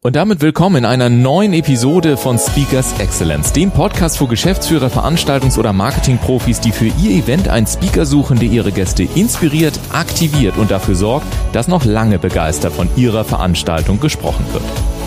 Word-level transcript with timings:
Und 0.00 0.14
damit 0.14 0.42
willkommen 0.42 0.76
in 0.76 0.84
einer 0.84 1.08
neuen 1.08 1.52
Episode 1.52 2.16
von 2.16 2.38
Speakers 2.38 3.00
Excellence, 3.00 3.52
dem 3.52 3.72
Podcast 3.72 4.18
für 4.18 4.28
Geschäftsführer, 4.28 4.86
Veranstaltungs- 4.86 5.58
oder 5.58 5.72
Marketingprofis, 5.72 6.60
die 6.60 6.70
für 6.70 6.86
ihr 6.86 7.24
Event 7.24 7.48
einen 7.48 7.66
Speaker 7.66 8.06
suchen, 8.06 8.38
der 8.38 8.48
ihre 8.48 8.70
Gäste 8.70 9.02
inspiriert, 9.02 9.80
aktiviert 9.90 10.56
und 10.56 10.70
dafür 10.70 10.94
sorgt, 10.94 11.26
dass 11.52 11.66
noch 11.66 11.84
lange 11.84 12.20
begeistert 12.20 12.74
von 12.74 12.88
ihrer 12.94 13.24
Veranstaltung 13.24 13.98
gesprochen 13.98 14.46
wird. 14.52 14.97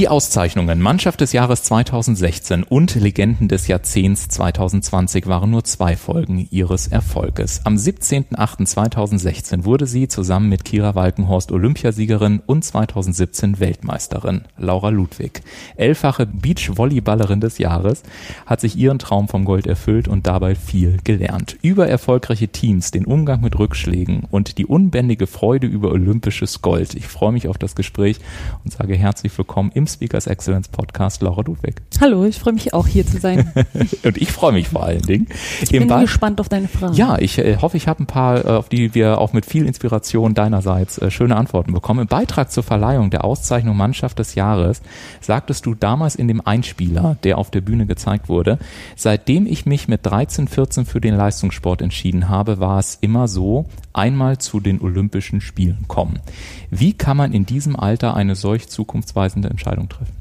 Die 0.00 0.08
Auszeichnungen 0.08 0.80
Mannschaft 0.80 1.20
des 1.20 1.34
Jahres 1.34 1.62
2016 1.64 2.62
und 2.62 2.94
Legenden 2.94 3.48
des 3.48 3.66
Jahrzehnts 3.68 4.28
2020 4.28 5.26
waren 5.26 5.50
nur 5.50 5.62
zwei 5.64 5.94
Folgen 5.94 6.48
ihres 6.50 6.86
Erfolges. 6.86 7.60
Am 7.66 7.74
17.08.2016 7.74 9.66
wurde 9.66 9.86
sie 9.86 10.08
zusammen 10.08 10.48
mit 10.48 10.64
Kira 10.64 10.94
Walkenhorst 10.94 11.52
Olympiasiegerin 11.52 12.40
und 12.46 12.64
2017 12.64 13.60
Weltmeisterin. 13.60 14.44
Laura 14.56 14.88
Ludwig, 14.88 15.42
elffache 15.76 16.24
Beachvolleyballerin 16.24 17.42
des 17.42 17.58
Jahres, 17.58 18.02
hat 18.46 18.62
sich 18.62 18.76
ihren 18.76 19.00
Traum 19.00 19.28
vom 19.28 19.44
Gold 19.44 19.66
erfüllt 19.66 20.08
und 20.08 20.26
dabei 20.26 20.54
viel 20.54 20.96
gelernt. 21.04 21.58
Über 21.60 21.88
erfolgreiche 21.88 22.48
Teams, 22.48 22.90
den 22.90 23.04
Umgang 23.04 23.42
mit 23.42 23.58
Rückschlägen 23.58 24.26
und 24.30 24.56
die 24.56 24.64
unbändige 24.64 25.26
Freude 25.26 25.66
über 25.66 25.90
olympisches 25.90 26.62
Gold. 26.62 26.94
Ich 26.94 27.06
freue 27.06 27.32
mich 27.32 27.48
auf 27.48 27.58
das 27.58 27.74
Gespräch 27.74 28.16
und 28.64 28.72
sage 28.72 28.94
herzlich 28.94 29.36
willkommen 29.36 29.70
im 29.74 29.89
Speakers 29.94 30.26
Excellence 30.26 30.68
Podcast, 30.68 31.22
Laura 31.22 31.42
Ludwig. 31.42 31.82
Hallo, 32.00 32.24
ich 32.24 32.38
freue 32.38 32.54
mich 32.54 32.72
auch 32.74 32.86
hier 32.86 33.06
zu 33.06 33.18
sein. 33.18 33.52
und 34.04 34.16
ich 34.16 34.32
freue 34.32 34.52
mich 34.52 34.68
vor 34.68 34.84
allen 34.84 35.02
Dingen. 35.02 35.28
Ich 35.60 35.70
bin 35.70 35.88
Ball 35.88 36.02
gespannt 36.02 36.40
auf 36.40 36.48
deine 36.48 36.68
Fragen. 36.68 36.94
Ja, 36.94 37.18
ich 37.18 37.38
äh, 37.38 37.56
hoffe, 37.56 37.76
ich 37.76 37.88
habe 37.88 38.02
ein 38.02 38.06
paar, 38.06 38.44
äh, 38.44 38.48
auf 38.48 38.68
die 38.68 38.94
wir 38.94 39.18
auch 39.18 39.32
mit 39.32 39.46
viel 39.46 39.66
Inspiration 39.66 40.34
deinerseits 40.34 40.98
äh, 40.98 41.10
schöne 41.10 41.36
Antworten 41.36 41.72
bekommen. 41.72 42.00
Im 42.00 42.06
Beitrag 42.06 42.50
zur 42.50 42.62
Verleihung 42.62 43.10
der 43.10 43.24
Auszeichnung 43.24 43.76
Mannschaft 43.76 44.18
des 44.18 44.34
Jahres 44.34 44.82
sagtest 45.20 45.66
du 45.66 45.74
damals 45.74 46.14
in 46.14 46.28
dem 46.28 46.40
Einspieler, 46.44 47.16
der 47.24 47.38
auf 47.38 47.50
der 47.50 47.60
Bühne 47.60 47.86
gezeigt 47.86 48.28
wurde, 48.28 48.58
seitdem 48.96 49.46
ich 49.46 49.66
mich 49.66 49.88
mit 49.88 50.06
13, 50.06 50.48
14 50.48 50.86
für 50.86 51.00
den 51.00 51.16
Leistungssport 51.16 51.82
entschieden 51.82 52.28
habe, 52.28 52.60
war 52.60 52.78
es 52.78 52.98
immer 53.00 53.28
so, 53.28 53.66
einmal 53.92 54.38
zu 54.38 54.60
den 54.60 54.80
Olympischen 54.80 55.40
Spielen 55.40 55.84
kommen. 55.88 56.20
Wie 56.70 56.92
kann 56.92 57.16
man 57.16 57.32
in 57.32 57.46
diesem 57.46 57.76
Alter 57.76 58.14
eine 58.14 58.34
solch 58.34 58.68
zukunftsweisende 58.68 59.48
Entscheidung 59.48 59.88
treffen? 59.88 60.14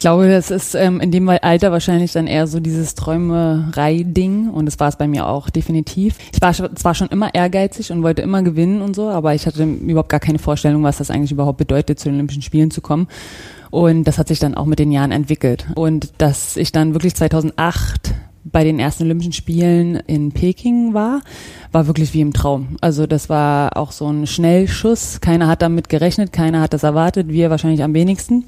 Ich 0.00 0.02
glaube, 0.02 0.30
das 0.30 0.50
ist 0.50 0.74
ähm, 0.74 0.98
in 1.00 1.10
dem 1.10 1.28
Alter 1.28 1.72
wahrscheinlich 1.72 2.12
dann 2.12 2.26
eher 2.26 2.46
so 2.46 2.58
dieses 2.58 2.94
Träumerei-Ding 2.94 4.48
und 4.48 4.64
das 4.64 4.80
war 4.80 4.88
es 4.88 4.96
bei 4.96 5.06
mir 5.06 5.26
auch 5.26 5.50
definitiv. 5.50 6.16
Ich 6.32 6.40
war 6.40 6.54
zwar 6.54 6.94
schon 6.94 7.08
immer 7.08 7.34
ehrgeizig 7.34 7.92
und 7.92 8.02
wollte 8.02 8.22
immer 8.22 8.42
gewinnen 8.42 8.80
und 8.80 8.96
so, 8.96 9.10
aber 9.10 9.34
ich 9.34 9.46
hatte 9.46 9.62
überhaupt 9.62 10.08
gar 10.08 10.18
keine 10.18 10.38
Vorstellung, 10.38 10.82
was 10.84 10.96
das 10.96 11.10
eigentlich 11.10 11.32
überhaupt 11.32 11.58
bedeutet, 11.58 12.00
zu 12.00 12.08
den 12.08 12.14
Olympischen 12.14 12.40
Spielen 12.40 12.70
zu 12.70 12.80
kommen. 12.80 13.08
Und 13.68 14.04
das 14.04 14.16
hat 14.16 14.28
sich 14.28 14.38
dann 14.38 14.54
auch 14.54 14.64
mit 14.64 14.78
den 14.78 14.90
Jahren 14.90 15.12
entwickelt. 15.12 15.66
Und 15.74 16.14
dass 16.16 16.56
ich 16.56 16.72
dann 16.72 16.94
wirklich 16.94 17.14
2008 17.14 18.14
bei 18.44 18.64
den 18.64 18.78
ersten 18.78 19.04
Olympischen 19.04 19.32
Spielen 19.32 19.96
in 20.06 20.32
Peking 20.32 20.94
war, 20.94 21.20
war 21.72 21.86
wirklich 21.86 22.14
wie 22.14 22.20
im 22.20 22.32
Traum. 22.32 22.76
Also 22.80 23.06
das 23.06 23.28
war 23.28 23.76
auch 23.76 23.92
so 23.92 24.08
ein 24.10 24.26
Schnellschuss. 24.26 25.20
Keiner 25.20 25.46
hat 25.46 25.62
damit 25.62 25.88
gerechnet, 25.88 26.32
keiner 26.32 26.60
hat 26.60 26.72
das 26.72 26.82
erwartet, 26.82 27.28
wir 27.28 27.50
wahrscheinlich 27.50 27.82
am 27.82 27.94
wenigsten. 27.94 28.46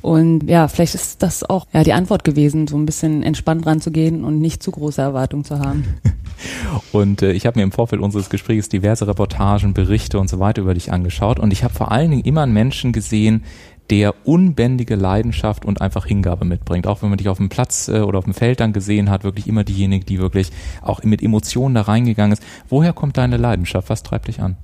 Und 0.00 0.48
ja, 0.48 0.68
vielleicht 0.68 0.94
ist 0.94 1.22
das 1.22 1.48
auch 1.48 1.66
ja 1.72 1.84
die 1.84 1.92
Antwort 1.92 2.24
gewesen, 2.24 2.66
so 2.66 2.76
ein 2.76 2.86
bisschen 2.86 3.22
entspannt 3.22 3.66
ranzugehen 3.66 4.24
und 4.24 4.40
nicht 4.40 4.62
zu 4.62 4.70
große 4.70 5.02
Erwartungen 5.02 5.44
zu 5.44 5.58
haben. 5.58 5.84
Und 6.92 7.22
äh, 7.22 7.32
ich 7.32 7.46
habe 7.46 7.58
mir 7.58 7.64
im 7.64 7.72
Vorfeld 7.72 8.00
unseres 8.00 8.30
Gesprächs 8.30 8.68
diverse 8.68 9.08
Reportagen, 9.08 9.74
Berichte 9.74 10.20
und 10.20 10.30
so 10.30 10.38
weiter 10.38 10.62
über 10.62 10.74
dich 10.74 10.92
angeschaut 10.92 11.40
und 11.40 11.52
ich 11.52 11.64
habe 11.64 11.74
vor 11.74 11.90
allen 11.90 12.12
Dingen 12.12 12.22
immer 12.22 12.42
einen 12.42 12.52
Menschen 12.52 12.92
gesehen, 12.92 13.42
der 13.90 14.14
unbändige 14.26 14.96
Leidenschaft 14.96 15.64
und 15.64 15.80
einfach 15.80 16.06
Hingabe 16.06 16.44
mitbringt. 16.44 16.86
Auch 16.86 17.02
wenn 17.02 17.08
man 17.08 17.18
dich 17.18 17.28
auf 17.28 17.38
dem 17.38 17.48
Platz 17.48 17.88
äh, 17.88 18.00
oder 18.00 18.18
auf 18.18 18.24
dem 18.24 18.34
Feld 18.34 18.60
dann 18.60 18.72
gesehen 18.72 19.10
hat, 19.10 19.24
wirklich 19.24 19.46
immer 19.46 19.64
diejenige, 19.64 20.04
die 20.04 20.18
wirklich 20.18 20.50
auch 20.82 21.02
mit 21.02 21.22
Emotionen 21.22 21.74
da 21.74 21.82
reingegangen 21.82 22.32
ist. 22.32 22.42
Woher 22.68 22.92
kommt 22.92 23.16
deine 23.16 23.36
Leidenschaft? 23.36 23.88
Was 23.88 24.02
treibt 24.02 24.28
dich 24.28 24.40
an? 24.40 24.56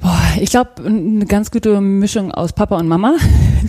Boah, 0.00 0.18
ich 0.40 0.50
glaube, 0.50 0.70
eine 0.84 1.26
ganz 1.26 1.50
gute 1.50 1.78
Mischung 1.80 2.32
aus 2.32 2.54
Papa 2.54 2.78
und 2.78 2.88
Mama. 2.88 3.16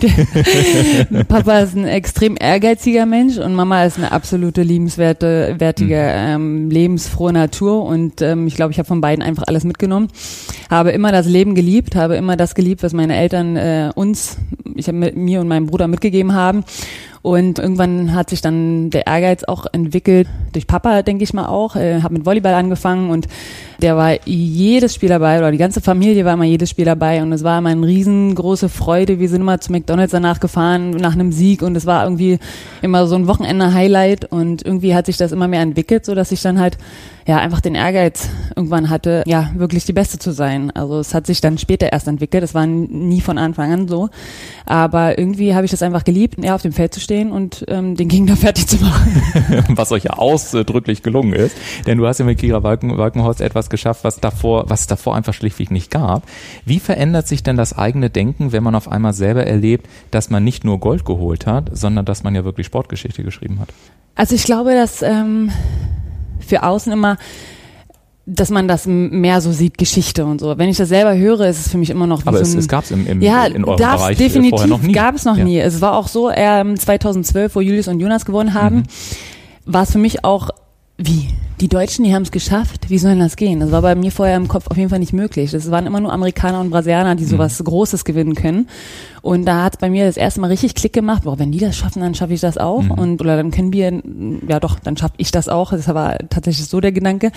Papa 1.28 1.58
ist 1.58 1.76
ein 1.76 1.86
extrem 1.86 2.36
ehrgeiziger 2.40 3.04
Mensch 3.04 3.36
und 3.36 3.54
Mama 3.54 3.84
ist 3.84 3.98
eine 3.98 4.12
absolute 4.12 4.62
liebenswerte, 4.62 5.56
wertige, 5.58 5.96
mhm. 5.96 6.32
ähm, 6.34 6.70
lebensfrohe 6.70 7.34
Natur. 7.34 7.84
Und 7.84 8.22
ähm, 8.22 8.46
ich 8.46 8.54
glaube, 8.54 8.72
ich 8.72 8.78
habe 8.78 8.86
von 8.86 9.02
beiden 9.02 9.22
einfach 9.22 9.44
alles 9.46 9.64
mitgenommen. 9.64 10.08
Habe 10.70 10.92
immer 10.92 11.12
das 11.12 11.26
Leben 11.26 11.54
geliebt, 11.54 11.96
habe 11.96 12.16
immer 12.16 12.38
das 12.38 12.54
geliebt, 12.54 12.82
was 12.82 12.94
meine 12.94 13.14
Eltern 13.14 13.56
äh, 13.56 13.90
uns, 13.94 14.38
ich 14.74 14.88
habe 14.88 15.12
mir 15.14 15.40
und 15.42 15.48
meinem 15.48 15.66
Bruder 15.66 15.86
mitgegeben 15.86 16.32
haben. 16.32 16.64
Und 17.22 17.60
irgendwann 17.60 18.14
hat 18.14 18.30
sich 18.30 18.40
dann 18.40 18.90
der 18.90 19.06
Ehrgeiz 19.06 19.44
auch 19.44 19.66
entwickelt, 19.72 20.26
durch 20.52 20.66
Papa, 20.66 21.02
denke 21.02 21.22
ich 21.22 21.32
mal 21.32 21.46
auch. 21.46 21.76
Äh, 21.76 22.02
habe 22.02 22.14
mit 22.14 22.26
Volleyball 22.26 22.54
angefangen 22.54 23.10
und 23.10 23.28
der 23.80 23.96
war 23.96 24.26
jedes 24.26 24.94
Spiel 24.94 25.08
dabei 25.08 25.38
oder 25.38 25.52
die 25.52 25.58
ganze 25.58 25.80
Familie 25.80 26.24
war 26.24 26.34
immer 26.34 26.44
jedes 26.44 26.70
Spiel 26.70 26.84
dabei 26.84 27.22
und 27.22 27.32
es 27.32 27.44
war 27.44 27.58
immer 27.58 27.70
eine 27.70 27.86
riesengroße 27.86 28.68
Freude. 28.68 29.20
Wir 29.20 29.28
sind 29.28 29.40
immer 29.40 29.60
zu 29.60 29.70
McDonalds 29.70 30.12
danach 30.12 30.40
gefahren 30.40 30.90
nach 30.90 31.12
einem 31.12 31.32
Sieg 31.32 31.62
und 31.62 31.76
es 31.76 31.86
war 31.86 32.04
irgendwie 32.04 32.38
immer 32.80 33.06
so 33.06 33.14
ein 33.14 33.28
Wochenende-Highlight 33.28 34.30
und 34.32 34.64
irgendwie 34.64 34.94
hat 34.94 35.06
sich 35.06 35.16
das 35.16 35.32
immer 35.32 35.48
mehr 35.48 35.62
entwickelt, 35.62 36.04
so 36.04 36.14
dass 36.14 36.32
ich 36.32 36.42
dann 36.42 36.60
halt 36.60 36.76
ja 37.26 37.38
einfach 37.38 37.60
den 37.60 37.76
Ehrgeiz 37.76 38.28
irgendwann 38.56 38.90
hatte, 38.90 39.22
ja 39.26 39.50
wirklich 39.54 39.84
die 39.84 39.92
Beste 39.92 40.18
zu 40.18 40.32
sein. 40.32 40.72
Also 40.72 40.98
es 40.98 41.14
hat 41.14 41.26
sich 41.26 41.40
dann 41.40 41.56
später 41.56 41.92
erst 41.92 42.08
entwickelt. 42.08 42.42
Das 42.42 42.54
war 42.54 42.66
nie 42.66 43.20
von 43.20 43.38
Anfang 43.38 43.72
an 43.72 43.88
so, 43.88 44.10
aber 44.66 45.18
irgendwie 45.18 45.54
habe 45.54 45.64
ich 45.64 45.70
das 45.70 45.82
einfach 45.82 46.04
geliebt, 46.04 46.42
ja 46.42 46.54
auf 46.54 46.62
dem 46.62 46.72
Feld 46.72 46.94
zu 46.94 47.00
stehen 47.00 47.11
und 47.20 47.64
ähm, 47.68 47.96
den 47.96 48.08
Gegner 48.08 48.36
fertig 48.36 48.66
zu 48.66 48.76
machen. 48.76 49.22
Was 49.68 49.92
euch 49.92 50.04
ja 50.04 50.12
ausdrücklich 50.12 51.02
gelungen 51.02 51.32
ist, 51.32 51.56
denn 51.86 51.98
du 51.98 52.06
hast 52.06 52.18
ja 52.18 52.24
mit 52.24 52.38
Kira 52.38 52.62
Walken, 52.62 52.96
Walkenhorst 52.96 53.40
etwas 53.40 53.70
geschafft, 53.70 54.04
was 54.04 54.20
davor, 54.20 54.64
was 54.68 54.82
es 54.82 54.86
davor 54.86 55.14
einfach 55.14 55.34
schlichtweg 55.34 55.70
nicht 55.70 55.90
gab. 55.90 56.24
Wie 56.64 56.80
verändert 56.80 57.28
sich 57.28 57.42
denn 57.42 57.56
das 57.56 57.76
eigene 57.76 58.10
Denken, 58.10 58.52
wenn 58.52 58.62
man 58.62 58.74
auf 58.74 58.90
einmal 58.90 59.12
selber 59.12 59.46
erlebt, 59.46 59.86
dass 60.10 60.30
man 60.30 60.44
nicht 60.44 60.64
nur 60.64 60.80
Gold 60.80 61.04
geholt 61.04 61.46
hat, 61.46 61.70
sondern 61.72 62.04
dass 62.04 62.22
man 62.22 62.34
ja 62.34 62.44
wirklich 62.44 62.66
Sportgeschichte 62.66 63.22
geschrieben 63.22 63.60
hat? 63.60 63.68
Also 64.14 64.34
ich 64.34 64.44
glaube, 64.44 64.74
dass 64.74 65.02
ähm, 65.02 65.50
für 66.40 66.62
außen 66.62 66.92
immer 66.92 67.16
dass 68.24 68.50
man 68.50 68.68
das 68.68 68.86
mehr 68.86 69.40
so 69.40 69.50
sieht, 69.50 69.78
Geschichte 69.78 70.24
und 70.24 70.40
so. 70.40 70.56
Wenn 70.56 70.68
ich 70.68 70.76
das 70.76 70.88
selber 70.88 71.16
höre, 71.16 71.40
ist 71.48 71.58
es 71.58 71.68
für 71.68 71.78
mich 71.78 71.90
immer 71.90 72.06
noch 72.06 72.22
wie 72.22 72.28
Aber 72.28 72.38
so 72.38 72.44
es, 72.44 72.54
es 72.54 72.68
gab 72.68 72.84
es 72.84 72.92
im, 72.92 73.06
im, 73.06 73.20
ja, 73.20 73.46
in 73.46 73.64
eurem 73.64 73.76
Bereich 73.76 74.16
definitiv, 74.16 74.50
vorher 74.50 74.68
noch 74.68 74.82
nie. 74.82 74.92
gab 74.92 75.16
es 75.16 75.24
noch 75.24 75.36
ja. 75.36 75.44
nie. 75.44 75.58
Es 75.58 75.80
war 75.80 75.96
auch 75.96 76.06
so, 76.06 76.30
ähm, 76.30 76.78
2012, 76.78 77.54
wo 77.54 77.60
Julius 77.60 77.88
und 77.88 77.98
Jonas 77.98 78.24
gewonnen 78.24 78.54
haben, 78.54 78.76
mhm. 78.76 78.84
war 79.66 79.82
es 79.82 79.92
für 79.92 79.98
mich 79.98 80.24
auch 80.24 80.50
wie? 80.98 81.28
Die 81.60 81.68
Deutschen, 81.68 82.04
die 82.04 82.14
haben 82.14 82.22
es 82.22 82.32
geschafft. 82.32 82.90
Wie 82.90 82.98
soll 82.98 83.16
das 83.18 83.36
gehen? 83.36 83.60
Das 83.60 83.70
war 83.70 83.82
bei 83.82 83.94
mir 83.94 84.10
vorher 84.10 84.36
im 84.36 84.48
Kopf 84.48 84.66
auf 84.68 84.76
jeden 84.76 84.90
Fall 84.90 84.98
nicht 84.98 85.12
möglich. 85.12 85.52
Das 85.52 85.70
waren 85.70 85.86
immer 85.86 86.00
nur 86.00 86.12
Amerikaner 86.12 86.60
und 86.60 86.70
Brasilianer, 86.70 87.14
die 87.14 87.24
sowas 87.24 87.60
mhm. 87.60 87.64
Großes 87.64 88.04
gewinnen 88.04 88.34
können. 88.34 88.68
Und 89.20 89.44
da 89.44 89.64
hat 89.64 89.74
es 89.74 89.78
bei 89.78 89.88
mir 89.88 90.06
das 90.06 90.16
erste 90.16 90.40
Mal 90.40 90.48
richtig 90.48 90.74
Klick 90.74 90.92
gemacht. 90.92 91.22
Boah, 91.22 91.38
wenn 91.38 91.52
die 91.52 91.58
das 91.58 91.76
schaffen, 91.76 92.02
dann 92.02 92.16
schaffe 92.16 92.34
ich 92.34 92.40
das 92.40 92.58
auch. 92.58 92.82
Mhm. 92.82 92.90
Und 92.90 93.20
oder 93.20 93.36
dann 93.36 93.52
können 93.52 93.72
wir, 93.72 94.02
ja 94.48 94.58
doch, 94.58 94.80
dann 94.80 94.96
schaffe 94.96 95.14
ich 95.18 95.30
das 95.30 95.48
auch. 95.48 95.70
Das 95.70 95.86
war 95.86 96.18
tatsächlich 96.30 96.66
so 96.66 96.80
der 96.80 96.92
Gedanke. 96.92 97.30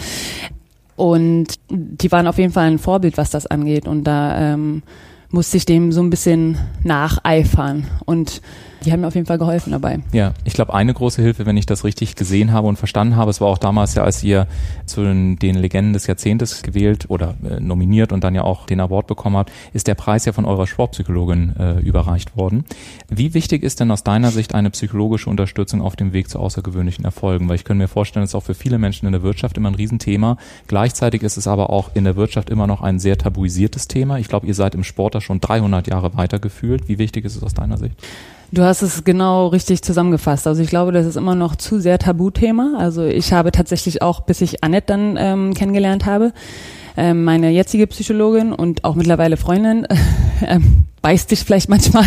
Und 0.95 1.56
die 1.69 2.12
waren 2.12 2.27
auf 2.27 2.38
jeden 2.38 2.53
Fall 2.53 2.68
ein 2.68 2.80
Vorbild, 2.80 3.18
was 3.18 3.30
das 3.30 3.47
angeht. 3.47 3.88
Und 3.88 4.06
da 4.06 4.53
ähm, 4.53 4.83
musste 5.30 5.57
ich 5.57 5.65
dem 5.65 5.92
so 5.92 6.01
ein 6.01 6.09
bisschen 6.09 6.57
nacheifern. 6.83 7.88
Und 8.06 8.42
die 8.86 8.92
haben 8.92 9.02
mir 9.02 9.08
auf 9.08 9.16
jeden 9.16 9.26
Fall 9.26 9.38
geholfen 9.38 9.72
dabei. 9.72 10.00
Ja, 10.12 10.34
ich 10.44 10.54
glaube, 10.54 10.74
eine 10.74 10.94
große 10.94 11.22
Hilfe, 11.22 11.46
wenn 11.46 11.58
ich 11.58 11.66
das 11.66 11.84
richtig 11.84 12.16
gesehen 12.16 12.52
habe 12.52 12.68
und 12.68 12.78
verstanden 12.78 13.16
habe, 13.16 13.32
es 13.32 13.42
war 13.42 13.48
auch 13.48 13.58
damals 13.58 13.96
ja, 13.96 14.04
als 14.04 14.24
ihr 14.24 14.48
zu 14.86 15.04
den, 15.04 15.38
den 15.38 15.56
Legenden 15.56 15.94
des 15.94 16.08
Jahrzehntes 16.08 16.62
gewählt 16.62 17.06
oder 17.10 17.36
äh, 17.44 17.60
nominiert 17.60 18.14
und 18.14 18.24
dann 18.24 18.36
ja 18.36 18.44
auch 18.44 18.66
den 18.68 18.80
Award 18.80 19.08
bekommen 19.08 19.38
habt, 19.38 19.52
ist 19.74 19.88
der 19.88 19.96
Preis 19.96 20.26
ja 20.26 20.34
von 20.34 20.46
eurer 20.46 20.68
Sportpsychologin 20.68 21.56
äh, 21.58 21.80
überreicht 21.80 22.38
worden. 22.38 22.66
Wie 23.10 23.34
wichtig 23.34 23.64
ist 23.64 23.80
denn 23.80 23.92
aus 23.92 24.04
deiner 24.04 24.32
Sicht 24.32 24.54
eine 24.54 24.70
psychologische 24.70 25.30
Unterstützung 25.30 25.82
auf 25.82 25.96
dem 25.96 26.14
Weg 26.14 26.30
zu 26.30 26.40
außergewöhnlichen 26.40 27.06
Erfolgen? 27.06 27.50
Weil 27.50 27.56
ich 27.56 27.64
könnte 27.64 27.84
mir 27.84 27.88
vorstellen, 27.88 28.24
es 28.24 28.32
ist 28.32 28.36
auch 28.36 28.44
für 28.44 28.54
viele 28.54 28.78
Menschen 28.78 29.06
in 29.08 29.12
der 29.12 29.24
Wirtschaft 29.24 29.58
immer 29.58 29.70
ein 29.72 29.76
Riesenthema. 29.76 30.38
Gleichzeitig 30.68 31.24
ist 31.24 31.38
es 31.38 31.48
aber 31.48 31.70
auch 31.70 31.92
in 31.96 32.04
der 32.04 32.16
Wirtschaft 32.16 32.50
immer 32.50 32.68
noch 32.68 32.82
ein 32.82 33.00
sehr 33.00 33.18
tabuisiertes 33.18 33.88
Thema. 33.88 34.20
Ich 34.20 34.28
glaube, 34.28 34.48
ihr 34.48 34.54
seid 34.54 34.76
im 34.76 34.84
Sport 34.84 35.16
da 35.16 35.22
schon 35.22 35.42
300 35.42 35.88
Jahre 35.88 36.16
weitergefühlt. 36.16 36.88
Wie 36.88 36.98
wichtig 36.98 37.26
ist 37.26 37.36
es 37.36 37.44
aus 37.44 37.54
deiner 37.54 37.78
Sicht? 37.78 37.96
Du 38.51 38.63
hast 38.63 38.81
es 38.81 39.03
genau 39.03 39.47
richtig 39.47 39.81
zusammengefasst. 39.81 40.47
Also 40.47 40.62
ich 40.62 40.69
glaube, 40.69 40.92
das 40.92 41.06
ist 41.06 41.18
immer 41.18 41.36
noch 41.36 41.56
zu 41.56 41.80
sehr 41.80 42.00
Tabuthema. 42.00 42.75
Also 42.77 43.03
ich 43.03 43.33
habe 43.33 43.51
tatsächlich 43.51 44.01
auch, 44.01 44.21
bis 44.21 44.42
ich 44.42 44.63
Annette 44.63 44.88
dann 44.88 45.18
ähm, 45.19 45.53
kennengelernt 45.53 46.06
habe, 46.06 46.31
ähm, 46.95 47.24
meine 47.24 47.50
jetzige 47.50 47.88
Psychologin 47.88 48.53
und 48.53 48.83
auch 48.83 48.95
mittlerweile 48.95 49.38
Freundin, 49.38 49.88
ähm, 50.47 50.86
beißt 51.06 51.30
dich 51.30 51.42
vielleicht 51.42 51.69
manchmal, 51.75 52.06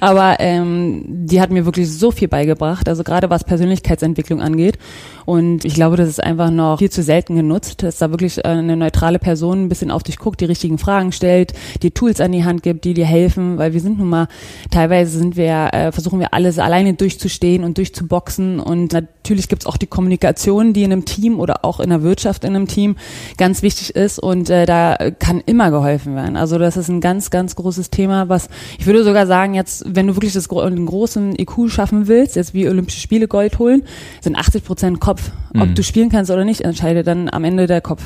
aber 0.00 0.40
ähm, 0.40 1.04
die 1.06 1.40
hat 1.40 1.50
mir 1.50 1.66
wirklich 1.66 1.88
so 1.88 2.10
viel 2.10 2.26
beigebracht, 2.26 2.88
also 2.88 3.04
gerade 3.04 3.30
was 3.30 3.44
Persönlichkeitsentwicklung 3.44 4.42
angeht. 4.42 4.76
Und 5.24 5.64
ich 5.64 5.74
glaube, 5.74 5.96
das 5.96 6.08
ist 6.08 6.20
einfach 6.20 6.50
noch 6.50 6.78
viel 6.78 6.90
zu 6.90 7.04
selten 7.04 7.36
genutzt, 7.36 7.84
dass 7.84 7.98
da 7.98 8.10
wirklich 8.10 8.44
eine 8.44 8.76
neutrale 8.76 9.20
Person 9.20 9.62
ein 9.62 9.68
bisschen 9.68 9.92
auf 9.92 10.02
dich 10.02 10.18
guckt, 10.18 10.40
die 10.40 10.46
richtigen 10.46 10.78
Fragen 10.78 11.12
stellt, 11.12 11.52
dir 11.84 11.94
Tools 11.94 12.20
an 12.20 12.32
die 12.32 12.44
Hand 12.44 12.64
gibt, 12.64 12.84
die 12.84 12.92
dir 12.92 13.06
helfen, 13.06 13.56
weil 13.56 13.72
wir 13.72 13.80
sind 13.80 13.98
nun 13.98 14.08
mal, 14.08 14.26
teilweise 14.72 15.16
sind 15.16 15.36
wir, 15.36 15.68
äh, 15.72 15.92
versuchen 15.92 16.18
wir 16.18 16.34
alles 16.34 16.58
alleine 16.58 16.94
durchzustehen 16.94 17.62
und 17.62 17.78
durchzuboxen 17.78 18.58
und 18.58 18.92
natürlich 18.92 19.48
gibt's 19.48 19.66
auch 19.66 19.76
die 19.76 19.86
Kommunikation, 19.86 20.72
die 20.72 20.82
in 20.82 20.92
einem 20.92 21.04
Team 21.04 21.38
oder 21.38 21.64
auch 21.64 21.78
in 21.78 21.90
der 21.90 22.02
Wirtschaft 22.02 22.42
in 22.42 22.56
einem 22.56 22.66
Team 22.66 22.96
ganz 23.36 23.62
wichtig 23.62 23.94
ist 23.94 24.18
und 24.18 24.50
äh, 24.50 24.66
da 24.66 24.96
kann 25.20 25.40
immer 25.46 25.70
geholfen 25.70 26.16
werden. 26.16 26.36
Also 26.36 26.58
das 26.58 26.76
ist 26.76 26.88
ein 26.88 27.00
ganz, 27.00 27.30
ganz 27.30 27.54
großes 27.54 27.90
Thema, 27.90 28.28
was 28.28 28.39
ich 28.78 28.86
würde 28.86 29.04
sogar 29.04 29.26
sagen, 29.26 29.54
jetzt, 29.54 29.84
wenn 29.86 30.06
du 30.06 30.16
wirklich 30.16 30.32
das, 30.32 30.48
den 30.48 30.86
großen 30.86 31.38
IQ 31.38 31.68
schaffen 31.68 32.08
willst, 32.08 32.36
jetzt 32.36 32.54
wie 32.54 32.68
Olympische 32.68 33.00
Spiele 33.00 33.28
Gold 33.28 33.58
holen, 33.58 33.82
sind 34.20 34.36
80 34.36 34.64
Prozent 34.64 35.00
Kopf. 35.00 35.30
Ob 35.50 35.68
mhm. 35.68 35.74
du 35.74 35.82
spielen 35.82 36.08
kannst 36.08 36.30
oder 36.30 36.44
nicht, 36.44 36.62
entscheidet 36.62 37.06
dann 37.06 37.28
am 37.28 37.44
Ende 37.44 37.66
der 37.66 37.80
Kopf. 37.80 38.02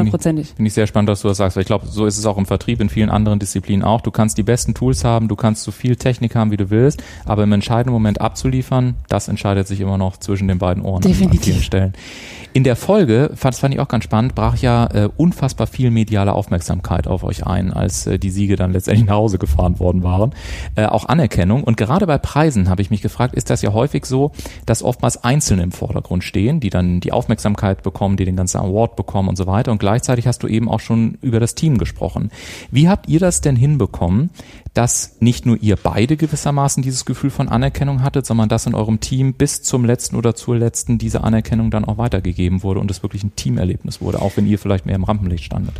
Hundertprozentig. 0.00 0.52
Finde 0.56 0.68
ich 0.68 0.74
sehr 0.74 0.86
spannend, 0.86 1.08
dass 1.08 1.22
du 1.22 1.28
das 1.28 1.36
sagst, 1.36 1.56
weil 1.56 1.62
ich 1.62 1.66
glaube, 1.66 1.86
so 1.86 2.06
ist 2.06 2.18
es 2.18 2.26
auch 2.26 2.38
im 2.38 2.46
Vertrieb, 2.46 2.80
in 2.80 2.88
vielen 2.88 3.10
anderen 3.10 3.38
Disziplinen 3.38 3.84
auch. 3.84 4.00
Du 4.00 4.10
kannst 4.10 4.38
die 4.38 4.42
besten 4.42 4.74
Tools 4.74 5.04
haben, 5.04 5.28
du 5.28 5.36
kannst 5.36 5.62
so 5.64 5.70
viel 5.70 5.96
Technik 5.96 6.34
haben, 6.34 6.50
wie 6.50 6.56
du 6.56 6.70
willst, 6.70 7.02
aber 7.24 7.42
im 7.42 7.52
entscheidenden 7.52 7.92
Moment 7.92 8.20
abzuliefern, 8.20 8.94
das 9.08 9.28
entscheidet 9.28 9.66
sich 9.66 9.80
immer 9.80 9.98
noch 9.98 10.16
zwischen 10.16 10.48
den 10.48 10.58
beiden 10.58 10.82
Ohren 10.82 11.02
Definitiv. 11.02 11.40
an 11.40 11.44
vielen 11.44 11.62
Stellen. 11.62 11.92
In 12.54 12.64
der 12.64 12.76
Folge, 12.76 13.30
das 13.40 13.60
fand 13.60 13.72
ich 13.72 13.80
auch 13.80 13.88
ganz 13.88 14.04
spannend, 14.04 14.34
brach 14.34 14.58
ja 14.58 14.86
äh, 14.92 15.08
unfassbar 15.16 15.66
viel 15.66 15.90
mediale 15.90 16.34
Aufmerksamkeit 16.34 17.06
auf 17.06 17.24
euch 17.24 17.46
ein, 17.46 17.72
als 17.72 18.06
äh, 18.06 18.18
die 18.18 18.28
Siege 18.28 18.56
dann 18.56 18.72
letztendlich 18.72 19.06
nach 19.06 19.14
Hause 19.14 19.38
gefahren 19.38 19.80
worden 19.80 20.02
waren. 20.02 20.32
Äh, 20.74 20.84
auch 20.84 21.06
Anerkennung. 21.06 21.64
Und 21.64 21.78
gerade 21.78 22.06
bei 22.06 22.18
Preisen 22.18 22.68
habe 22.68 22.82
ich 22.82 22.90
mich 22.90 23.00
gefragt, 23.00 23.34
ist 23.34 23.48
das 23.48 23.62
ja 23.62 23.72
häufig 23.72 24.04
so, 24.04 24.32
dass 24.66 24.82
oftmals 24.82 25.24
Einzelne 25.24 25.62
im 25.62 25.72
Vordergrund 25.72 26.24
stehen, 26.24 26.60
die 26.60 26.68
dann 26.68 27.00
die 27.00 27.12
Aufmerksamkeit 27.12 27.82
bekommen, 27.82 28.18
die 28.18 28.26
den 28.26 28.36
ganzen 28.36 28.58
Award 28.58 28.96
bekommen 28.96 29.30
und 29.30 29.36
so 29.36 29.46
weiter. 29.46 29.72
Und 29.72 29.78
gleichzeitig 29.82 30.28
hast 30.28 30.44
du 30.44 30.46
eben 30.46 30.68
auch 30.68 30.78
schon 30.78 31.18
über 31.22 31.40
das 31.40 31.56
Team 31.56 31.76
gesprochen. 31.76 32.30
Wie 32.70 32.88
habt 32.88 33.08
ihr 33.08 33.18
das 33.18 33.40
denn 33.40 33.56
hinbekommen, 33.56 34.30
dass 34.74 35.16
nicht 35.18 35.44
nur 35.44 35.58
ihr 35.60 35.74
beide 35.74 36.16
gewissermaßen 36.16 36.84
dieses 36.84 37.04
Gefühl 37.04 37.30
von 37.30 37.48
Anerkennung 37.48 38.04
hattet, 38.04 38.24
sondern 38.24 38.48
dass 38.48 38.64
in 38.64 38.76
eurem 38.76 39.00
Team 39.00 39.34
bis 39.34 39.62
zum 39.62 39.84
letzten 39.84 40.14
oder 40.14 40.36
zur 40.36 40.56
letzten 40.56 40.98
diese 40.98 41.24
Anerkennung 41.24 41.72
dann 41.72 41.84
auch 41.84 41.98
weitergegeben 41.98 42.62
wurde 42.62 42.78
und 42.78 42.92
es 42.92 43.02
wirklich 43.02 43.24
ein 43.24 43.34
Teamerlebnis 43.34 44.00
wurde, 44.00 44.22
auch 44.22 44.36
wenn 44.36 44.46
ihr 44.46 44.60
vielleicht 44.60 44.86
mehr 44.86 44.94
im 44.94 45.02
Rampenlicht 45.02 45.42
standet? 45.42 45.74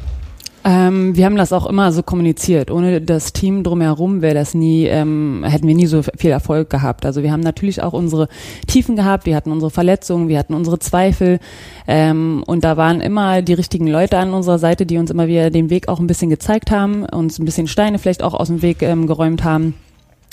Ähm, 0.64 1.16
wir 1.16 1.24
haben 1.24 1.36
das 1.36 1.52
auch 1.52 1.66
immer 1.66 1.92
so 1.92 2.02
kommuniziert. 2.02 2.70
Ohne 2.70 3.00
das 3.00 3.32
Team 3.32 3.64
drumherum 3.64 4.22
wäre 4.22 4.34
das 4.34 4.54
nie, 4.54 4.86
ähm, 4.86 5.44
hätten 5.46 5.66
wir 5.66 5.74
nie 5.74 5.86
so 5.86 6.02
viel 6.02 6.30
Erfolg 6.30 6.70
gehabt. 6.70 7.04
Also 7.04 7.22
wir 7.22 7.32
haben 7.32 7.40
natürlich 7.40 7.82
auch 7.82 7.92
unsere 7.92 8.28
Tiefen 8.66 8.94
gehabt, 8.94 9.26
wir 9.26 9.34
hatten 9.34 9.50
unsere 9.50 9.70
Verletzungen, 9.70 10.28
wir 10.28 10.38
hatten 10.38 10.54
unsere 10.54 10.78
Zweifel 10.78 11.40
ähm, 11.88 12.44
und 12.46 12.62
da 12.64 12.76
waren 12.76 13.00
immer 13.00 13.42
die 13.42 13.54
richtigen 13.54 13.88
Leute 13.88 14.18
an 14.18 14.32
unserer 14.32 14.58
Seite, 14.58 14.86
die 14.86 14.98
uns 14.98 15.10
immer 15.10 15.26
wieder 15.26 15.50
den 15.50 15.68
Weg 15.70 15.88
auch 15.88 15.98
ein 15.98 16.06
bisschen 16.06 16.30
gezeigt 16.30 16.70
haben, 16.70 17.04
uns 17.06 17.38
ein 17.38 17.44
bisschen 17.44 17.66
Steine 17.66 17.98
vielleicht 17.98 18.22
auch 18.22 18.34
aus 18.34 18.48
dem 18.48 18.62
Weg 18.62 18.82
ähm, 18.82 19.06
geräumt 19.06 19.42
haben 19.42 19.74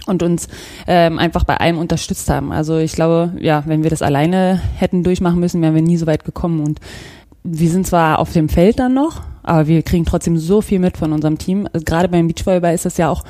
und 0.05 0.23
uns 0.23 0.47
ähm, 0.87 1.17
einfach 1.19 1.43
bei 1.43 1.57
allem 1.57 1.77
unterstützt 1.77 2.29
haben. 2.29 2.51
Also 2.51 2.77
ich 2.77 2.93
glaube, 2.93 3.33
ja, 3.39 3.63
wenn 3.65 3.83
wir 3.83 3.89
das 3.89 4.01
alleine 4.01 4.61
hätten 4.75 5.03
durchmachen 5.03 5.39
müssen, 5.39 5.61
wären 5.61 5.75
wir 5.75 5.81
nie 5.81 5.97
so 5.97 6.07
weit 6.07 6.23
gekommen 6.23 6.61
und 6.61 6.79
wir 7.51 7.69
sind 7.69 7.88
zwar 7.88 8.19
auf 8.19 8.31
dem 8.31 8.50
Feld 8.50 8.80
dann 8.80 8.94
noch, 8.94 9.22
aber 9.44 9.68
wir 9.68 9.81
kriegen 9.81 10.06
trotzdem 10.06 10.38
so 10.38 10.62
viel 10.62 10.80
mit 10.80 10.98
von 10.98 11.12
unserem 11.13 11.38
Team. 11.38 11.68
Also 11.72 11.84
gerade 11.84 12.07
beim 12.07 12.28
Beachvolleyball 12.28 12.74
ist 12.74 12.86
das 12.86 12.98
ja 12.98 13.10
auch 13.10 13.24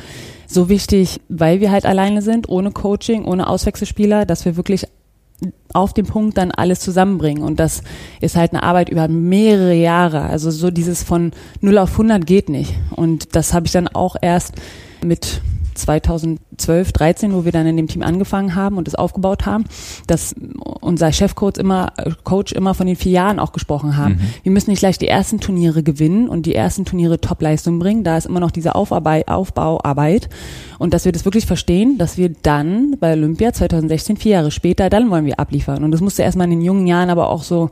so 0.48 0.68
wichtig, 0.68 1.22
weil 1.30 1.60
wir 1.60 1.72
halt 1.72 1.86
alleine 1.86 2.22
sind, 2.22 2.50
ohne 2.50 2.72
Coaching, 2.72 3.26
ohne 3.26 3.48
Auswechselspieler, 3.48 4.26
dass 4.26 4.46
wir 4.46 4.58
wirklich 4.58 4.88
auf 5.74 5.94
dem 5.94 6.06
Punkt 6.06 6.38
dann 6.38 6.52
alles 6.52 6.82
zusammenbringen. 6.82 7.44
Und 7.44 7.60
das 7.60 7.82
ist 8.20 8.36
halt 8.36 8.52
eine 8.52 8.64
Arbeit 8.64 8.90
über 8.90 9.08
mehrere 9.08 9.74
Jahre. 9.74 10.24
Also 10.24 10.52
so 10.52 10.72
dieses 10.72 11.04
von 11.04 11.32
0 11.62 11.78
auf 11.78 11.92
100 11.92 12.26
geht 12.26 12.50
nicht. 12.50 12.74
Und 12.92 13.36
das 13.36 13.54
habe 13.54 13.68
ich 13.68 13.72
dann 13.72 13.88
auch 13.88 14.16
erst 14.22 14.56
mit 15.04 15.42
2012, 15.80 16.92
13, 16.92 17.34
wo 17.34 17.46
wir 17.46 17.52
dann 17.52 17.68
in 17.68 17.78
dem 17.78 17.88
Team 17.88 18.02
angefangen 18.02 18.56
haben 18.56 18.78
und 18.78 18.88
es 18.88 18.96
aufgebaut 18.96 19.46
haben, 19.46 19.66
dass 20.08 20.36
unser 20.82 21.12
Chefcoach 21.12 21.58
immer, 21.58 21.94
Coach 22.24 22.52
immer 22.52 22.74
von 22.74 22.88
den 22.88 22.96
vier 22.96 23.12
Jahren 23.12 23.40
auch 23.40 23.52
gesprochen 23.52 23.98
haben. 23.98 24.16
Mhm. 24.16 24.44
Wir 24.44 24.52
müssen 24.52 24.70
nicht 24.70 24.80
gleich 24.80 24.98
die 24.98 25.08
ersten 25.08 25.40
Turniere 25.40 25.84
gewinnen 25.84 26.30
und 26.30 26.46
die 26.46 26.56
ersten 26.56 26.86
Turniere 26.86 27.20
Topleistung 27.20 27.80
bringen. 27.80 28.04
Da 28.04 28.18
ist 28.18 28.26
immer 28.26 28.40
noch 28.40 28.52
diese 28.52 28.76
Aufarbeit, 28.76 29.28
Aufbauarbeit. 29.28 30.30
Und 30.78 30.94
dass 30.94 31.06
wir 31.06 31.12
das 31.12 31.26
wirklich 31.26 31.46
verstehen, 31.46 31.98
dass 31.98 32.18
wir 32.18 32.30
dann 32.30 32.96
bei 33.00 33.14
Olympia 33.14 33.54
2016, 33.54 34.18
vier 34.18 34.32
Jahre 34.34 34.52
später, 34.52 34.90
dann 34.90 35.10
wollen 35.10 35.26
wir 35.26 35.40
abliefern. 35.40 35.84
Und 35.84 35.92
das 35.92 36.02
musste 36.02 36.24
erstmal 36.24 36.46
in 36.46 36.52
den 36.52 36.62
jungen 36.62 36.88
Jahren 36.88 37.10
aber 37.10 37.30
auch 37.30 37.44
so 37.44 37.70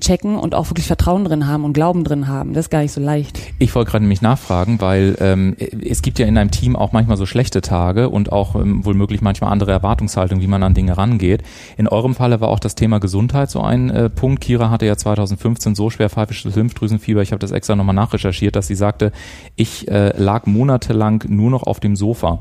checken 0.00 0.36
und 0.36 0.54
auch 0.54 0.70
wirklich 0.70 0.86
Vertrauen 0.86 1.24
drin 1.24 1.46
haben 1.46 1.64
und 1.64 1.72
Glauben 1.72 2.04
drin 2.04 2.28
haben. 2.28 2.52
Das 2.52 2.66
ist 2.66 2.70
gar 2.70 2.82
nicht 2.82 2.92
so 2.92 3.00
leicht. 3.00 3.38
Ich 3.58 3.74
wollte 3.74 3.90
gerade 3.90 4.04
nämlich 4.04 4.22
nachfragen, 4.22 4.80
weil 4.80 5.16
ähm, 5.20 5.56
es 5.58 6.02
gibt 6.02 6.18
ja 6.18 6.26
in 6.26 6.38
einem 6.38 6.50
Team 6.50 6.76
auch 6.76 6.92
manchmal 6.92 7.16
so 7.16 7.26
schlechte 7.26 7.60
Tage 7.60 8.08
und 8.08 8.32
auch 8.32 8.54
ähm, 8.54 8.84
wohl 8.84 8.94
möglich 8.94 9.20
manchmal 9.20 9.52
andere 9.52 9.72
Erwartungshaltung, 9.72 10.40
wie 10.40 10.46
man 10.46 10.62
an 10.62 10.74
Dinge 10.74 10.96
rangeht. 10.96 11.42
In 11.76 11.88
eurem 11.88 12.14
Falle 12.14 12.40
war 12.40 12.48
auch 12.48 12.60
das 12.60 12.74
Thema 12.74 13.00
Gesundheit 13.00 13.50
so 13.50 13.60
ein 13.60 13.90
äh, 13.90 14.10
Punkt. 14.10 14.40
Kira 14.40 14.70
hatte 14.70 14.86
ja 14.86 14.96
2015 14.96 15.74
so 15.74 15.90
schwer 15.90 16.10
pfeifisches 16.10 16.56
Lymphdrüsenfieber, 16.56 17.22
ich 17.22 17.32
habe 17.32 17.40
das 17.40 17.50
extra 17.50 17.76
nochmal 17.76 17.94
nachrecherchiert, 17.94 18.56
dass 18.56 18.66
sie 18.66 18.74
sagte, 18.74 19.12
ich 19.56 19.88
äh, 19.88 20.16
lag 20.16 20.46
monatelang 20.46 21.24
nur 21.28 21.50
noch 21.50 21.64
auf 21.64 21.80
dem 21.80 21.96
Sofa. 21.96 22.40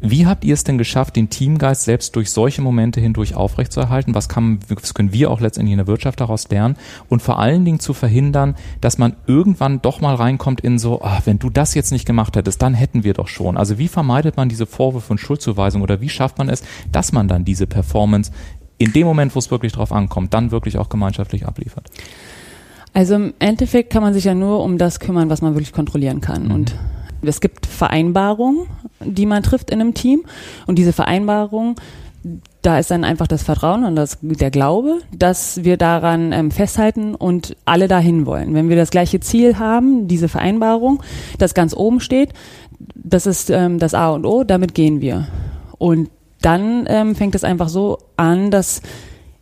Wie 0.00 0.26
habt 0.26 0.44
ihr 0.44 0.54
es 0.54 0.62
denn 0.62 0.78
geschafft, 0.78 1.16
den 1.16 1.28
Teamgeist 1.28 1.82
selbst 1.82 2.14
durch 2.14 2.30
solche 2.30 2.62
Momente 2.62 3.00
hindurch 3.00 3.34
aufrechtzuerhalten? 3.34 4.14
Was, 4.14 4.28
kann, 4.28 4.60
was 4.68 4.94
können 4.94 5.12
wir 5.12 5.30
auch 5.30 5.40
letztendlich 5.40 5.72
in 5.72 5.78
der 5.78 5.88
Wirtschaft 5.88 6.20
daraus 6.20 6.48
lernen? 6.48 6.76
Und 7.08 7.20
vor 7.20 7.40
allen 7.40 7.64
Dingen 7.64 7.80
zu 7.80 7.94
verhindern, 7.94 8.54
dass 8.80 8.98
man 8.98 9.16
irgendwann 9.26 9.82
doch 9.82 10.00
mal 10.00 10.14
reinkommt 10.14 10.60
in 10.60 10.78
so, 10.78 11.02
ach, 11.02 11.22
wenn 11.24 11.40
du 11.40 11.50
das 11.50 11.74
jetzt 11.74 11.90
nicht 11.90 12.06
gemacht 12.06 12.36
hättest, 12.36 12.62
dann 12.62 12.74
hätten 12.74 13.02
wir 13.02 13.12
doch 13.12 13.26
schon. 13.26 13.56
Also 13.56 13.78
wie 13.78 13.88
vermeidet 13.88 14.36
man 14.36 14.48
diese 14.48 14.66
Vorwürfe 14.66 15.12
und 15.12 15.18
Schuldzuweisung 15.18 15.82
oder 15.82 16.00
wie 16.00 16.08
schafft 16.08 16.38
man 16.38 16.48
es, 16.48 16.62
dass 16.92 17.10
man 17.10 17.26
dann 17.26 17.44
diese 17.44 17.66
Performance 17.66 18.30
in 18.78 18.92
dem 18.92 19.06
Moment, 19.06 19.34
wo 19.34 19.40
es 19.40 19.50
wirklich 19.50 19.72
drauf 19.72 19.90
ankommt, 19.90 20.32
dann 20.32 20.52
wirklich 20.52 20.78
auch 20.78 20.88
gemeinschaftlich 20.88 21.44
abliefert? 21.44 21.90
Also 22.92 23.16
im 23.16 23.34
Endeffekt 23.40 23.90
kann 23.90 24.02
man 24.02 24.14
sich 24.14 24.24
ja 24.24 24.34
nur 24.34 24.62
um 24.62 24.78
das 24.78 25.00
kümmern, 25.00 25.28
was 25.28 25.42
man 25.42 25.54
wirklich 25.54 25.72
kontrollieren 25.72 26.20
kann. 26.20 26.44
Mhm. 26.44 26.50
Und 26.52 26.74
es 27.22 27.40
gibt 27.40 27.66
Vereinbarungen, 27.66 28.66
die 29.00 29.26
man 29.26 29.42
trifft 29.42 29.70
in 29.70 29.80
einem 29.80 29.94
Team 29.94 30.24
und 30.66 30.78
diese 30.78 30.92
Vereinbarung, 30.92 31.76
da 32.62 32.78
ist 32.78 32.90
dann 32.90 33.04
einfach 33.04 33.26
das 33.26 33.42
Vertrauen 33.42 33.84
und 33.84 33.96
das, 33.96 34.18
der 34.20 34.50
Glaube, 34.50 34.98
dass 35.16 35.64
wir 35.64 35.76
daran 35.76 36.32
ähm, 36.32 36.50
festhalten 36.50 37.14
und 37.14 37.56
alle 37.64 37.88
dahin 37.88 38.26
wollen. 38.26 38.54
Wenn 38.54 38.68
wir 38.68 38.76
das 38.76 38.90
gleiche 38.90 39.20
Ziel 39.20 39.58
haben, 39.58 40.08
diese 40.08 40.28
Vereinbarung, 40.28 41.02
das 41.38 41.54
ganz 41.54 41.74
oben 41.74 42.00
steht, 42.00 42.32
das 42.94 43.26
ist 43.26 43.50
ähm, 43.50 43.78
das 43.78 43.94
A 43.94 44.10
und 44.10 44.26
O, 44.26 44.44
damit 44.44 44.74
gehen 44.74 45.00
wir. 45.00 45.28
Und 45.78 46.10
dann 46.42 46.84
ähm, 46.88 47.14
fängt 47.14 47.34
es 47.34 47.44
einfach 47.44 47.68
so 47.68 47.98
an, 48.16 48.50
dass 48.50 48.82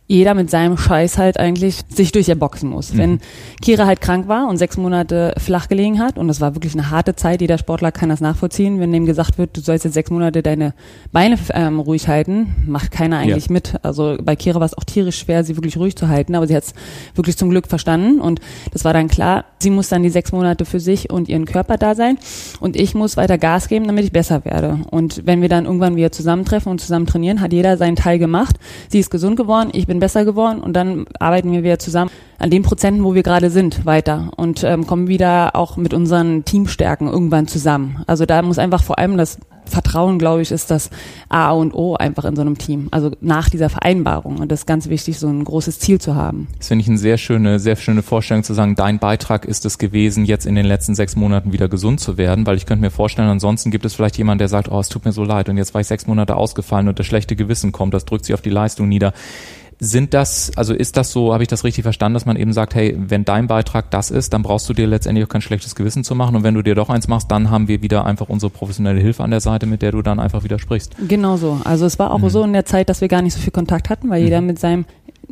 jeder 0.07 0.33
mit 0.33 0.49
seinem 0.49 0.77
Scheiß 0.77 1.17
halt 1.17 1.37
eigentlich 1.37 1.81
sich 1.89 2.13
durcherboxen 2.13 2.69
muss. 2.69 2.93
Mhm. 2.93 2.97
Wenn 2.97 3.19
Kira 3.61 3.85
halt 3.85 3.99
krank 3.99 4.29
war 4.29 4.47
und 4.47 4.57
sechs 4.57 4.77
Monate 4.77 5.33
flach 5.37 5.67
gelegen 5.67 5.99
hat, 5.99 6.17
und 6.17 6.29
das 6.29 6.39
war 6.39 6.55
wirklich 6.55 6.73
eine 6.73 6.89
harte 6.89 7.15
Zeit, 7.15 7.41
jeder 7.41 7.57
Sportler 7.57 7.91
kann 7.91 8.07
das 8.07 8.21
nachvollziehen, 8.21 8.79
wenn 8.79 8.93
dem 8.93 9.05
gesagt 9.05 9.37
wird, 9.37 9.57
du 9.57 9.61
sollst 9.61 9.83
jetzt 9.83 9.95
sechs 9.95 10.09
Monate 10.09 10.41
deine 10.41 10.73
Beine 11.11 11.37
ähm, 11.53 11.79
ruhig 11.79 12.07
halten, 12.07 12.55
macht 12.65 12.91
keiner 12.91 13.17
eigentlich 13.17 13.47
ja. 13.47 13.53
mit. 13.53 13.75
Also 13.83 14.17
bei 14.21 14.37
Kira 14.37 14.59
war 14.59 14.65
es 14.65 14.77
auch 14.77 14.85
tierisch 14.85 15.19
schwer, 15.19 15.43
sie 15.43 15.57
wirklich 15.57 15.77
ruhig 15.77 15.97
zu 15.97 16.07
halten, 16.07 16.35
aber 16.35 16.47
sie 16.47 16.55
hat 16.55 16.63
es 16.63 16.73
wirklich 17.15 17.37
zum 17.37 17.49
Glück 17.49 17.67
verstanden 17.67 18.21
und 18.21 18.39
das 18.71 18.85
war 18.85 18.93
dann 18.93 19.09
klar, 19.09 19.43
sie 19.59 19.69
muss 19.69 19.89
dann 19.89 20.03
die 20.03 20.09
sechs 20.09 20.31
Monate 20.31 20.63
für 20.63 20.79
sich 20.79 21.09
und 21.09 21.27
ihren 21.27 21.45
Körper 21.45 21.77
da 21.77 21.95
sein 21.95 22.17
und 22.61 22.77
ich 22.77 22.95
muss 22.95 23.17
weiter 23.17 23.37
Gas 23.37 23.67
geben, 23.67 23.87
damit 23.87 24.05
ich 24.05 24.13
besser 24.13 24.45
werde. 24.45 24.79
Und 24.89 25.25
wenn 25.25 25.41
wir 25.41 25.49
dann 25.49 25.65
irgendwann 25.65 25.97
wieder 25.97 26.13
zusammentreffen 26.13 26.71
und 26.71 26.79
zusammen 26.79 27.07
trainieren, 27.07 27.41
hat 27.41 27.51
jeder 27.51 27.75
seinen 27.75 27.97
Teil 27.97 28.19
gemacht. 28.19 28.55
Sie 28.87 28.99
ist 28.99 29.09
gesund 29.09 29.35
geworden, 29.35 29.69
ich 29.73 29.85
bin 29.85 29.96
bin 29.97 29.99
besser 29.99 30.25
geworden 30.25 30.59
und 30.59 30.73
dann 30.73 31.05
arbeiten 31.19 31.51
wir 31.51 31.63
wieder 31.63 31.79
zusammen 31.79 32.11
an 32.39 32.51
den 32.51 32.61
Prozenten, 32.61 33.03
wo 33.03 33.15
wir 33.15 33.23
gerade 33.23 33.49
sind, 33.49 33.85
weiter 33.85 34.29
und 34.37 34.63
ähm, 34.63 34.85
kommen 34.85 35.07
wieder 35.07 35.55
auch 35.55 35.75
mit 35.75 35.93
unseren 35.93 36.45
Teamstärken 36.45 37.07
irgendwann 37.07 37.47
zusammen. 37.47 38.03
Also 38.05 38.25
da 38.25 38.41
muss 38.43 38.59
einfach 38.59 38.83
vor 38.83 38.99
allem 38.99 39.17
das 39.17 39.39
Vertrauen, 39.65 40.17
glaube 40.17 40.41
ich, 40.41 40.51
ist 40.51 40.71
das 40.71 40.89
A 41.29 41.51
und 41.51 41.73
O 41.73 41.95
einfach 41.95 42.25
in 42.25 42.35
so 42.35 42.41
einem 42.41 42.57
Team. 42.57 42.87
Also 42.91 43.11
nach 43.21 43.49
dieser 43.49 43.69
Vereinbarung. 43.69 44.37
Und 44.37 44.51
das 44.51 44.61
ist 44.61 44.65
ganz 44.65 44.87
wichtig, 44.87 45.19
so 45.19 45.27
ein 45.27 45.43
großes 45.43 45.79
Ziel 45.79 45.99
zu 45.99 46.15
haben. 46.15 46.47
Das 46.57 46.69
finde 46.69 46.83
ich 46.83 46.87
eine 46.87 46.97
sehr 46.97 47.17
schöne, 47.17 47.59
sehr 47.59 47.75
schöne 47.75 48.01
Vorstellung 48.01 48.43
zu 48.43 48.53
sagen, 48.53 48.75
dein 48.75 48.99
Beitrag 48.99 49.45
ist 49.45 49.65
es 49.65 49.77
gewesen, 49.77 50.25
jetzt 50.25 50.45
in 50.45 50.55
den 50.55 50.65
letzten 50.65 50.95
sechs 50.95 51.15
Monaten 51.15 51.51
wieder 51.51 51.67
gesund 51.67 51.99
zu 51.99 52.17
werden, 52.17 52.45
weil 52.45 52.57
ich 52.57 52.65
könnte 52.65 52.81
mir 52.81 52.91
vorstellen, 52.91 53.27
ansonsten 53.27 53.71
gibt 53.71 53.85
es 53.85 53.93
vielleicht 53.93 54.17
jemanden, 54.17 54.39
der 54.39 54.47
sagt, 54.47 54.71
oh, 54.71 54.79
es 54.79 54.89
tut 54.89 55.05
mir 55.05 55.11
so 55.11 55.23
leid 55.23 55.49
und 55.49 55.57
jetzt 55.57 55.73
war 55.73 55.81
ich 55.81 55.87
sechs 55.87 56.07
Monate 56.07 56.35
ausgefallen 56.35 56.87
und 56.87 56.97
das 56.97 57.05
schlechte 57.05 57.35
Gewissen 57.35 57.71
kommt, 57.71 57.93
das 57.93 58.05
drückt 58.05 58.25
sich 58.25 58.33
auf 58.33 58.41
die 58.41 58.49
Leistung 58.49 58.87
nieder. 58.87 59.13
Sind 59.79 60.13
das, 60.13 60.51
also 60.55 60.73
ist 60.73 60.97
das 60.97 61.11
so, 61.11 61.33
habe 61.33 61.43
ich 61.43 61.49
das 61.49 61.63
richtig 61.63 61.83
verstanden, 61.83 62.15
dass 62.15 62.25
man 62.25 62.35
eben 62.35 62.51
sagt, 62.51 62.73
hey, 62.73 62.95
wenn 62.97 63.25
dein 63.25 63.47
Beitrag 63.47 63.91
das 63.91 64.09
ist, 64.09 64.33
dann 64.33 64.41
brauchst 64.41 64.67
du 64.69 64.73
dir 64.73 64.87
letztendlich 64.87 65.25
auch 65.25 65.29
kein 65.29 65.41
schlechtes 65.41 65.75
Gewissen 65.75 66.03
zu 66.03 66.15
machen 66.15 66.35
und 66.35 66.43
wenn 66.43 66.55
du 66.55 66.63
dir 66.63 66.73
doch 66.73 66.89
eins 66.89 67.07
machst, 67.07 67.29
dann 67.29 67.51
haben 67.51 67.67
wir 67.67 67.81
wieder 67.83 68.05
einfach 68.05 68.29
unsere 68.29 68.49
professionelle 68.49 68.99
Hilfe 68.99 69.23
an 69.23 69.31
der 69.31 69.41
Seite, 69.41 69.65
mit 69.67 69.81
der 69.81 69.91
du 69.91 70.01
dann 70.01 70.19
einfach 70.19 70.43
wieder 70.43 70.57
sprichst. 70.57 70.95
Genau 71.07 71.37
so. 71.37 71.61
Also 71.63 71.85
es 71.85 71.99
war 71.99 72.11
auch 72.11 72.19
mhm. 72.19 72.29
so 72.29 72.43
in 72.43 72.53
der 72.53 72.65
Zeit, 72.65 72.89
dass 72.89 73.01
wir 73.01 73.07
gar 73.07 73.21
nicht 73.21 73.33
so 73.33 73.39
viel 73.39 73.51
Kontakt 73.51 73.89
hatten, 73.89 74.09
weil 74.09 74.19
mhm. 74.19 74.25
jeder 74.25 74.41
mit 74.41 74.59
seinem 74.59 74.85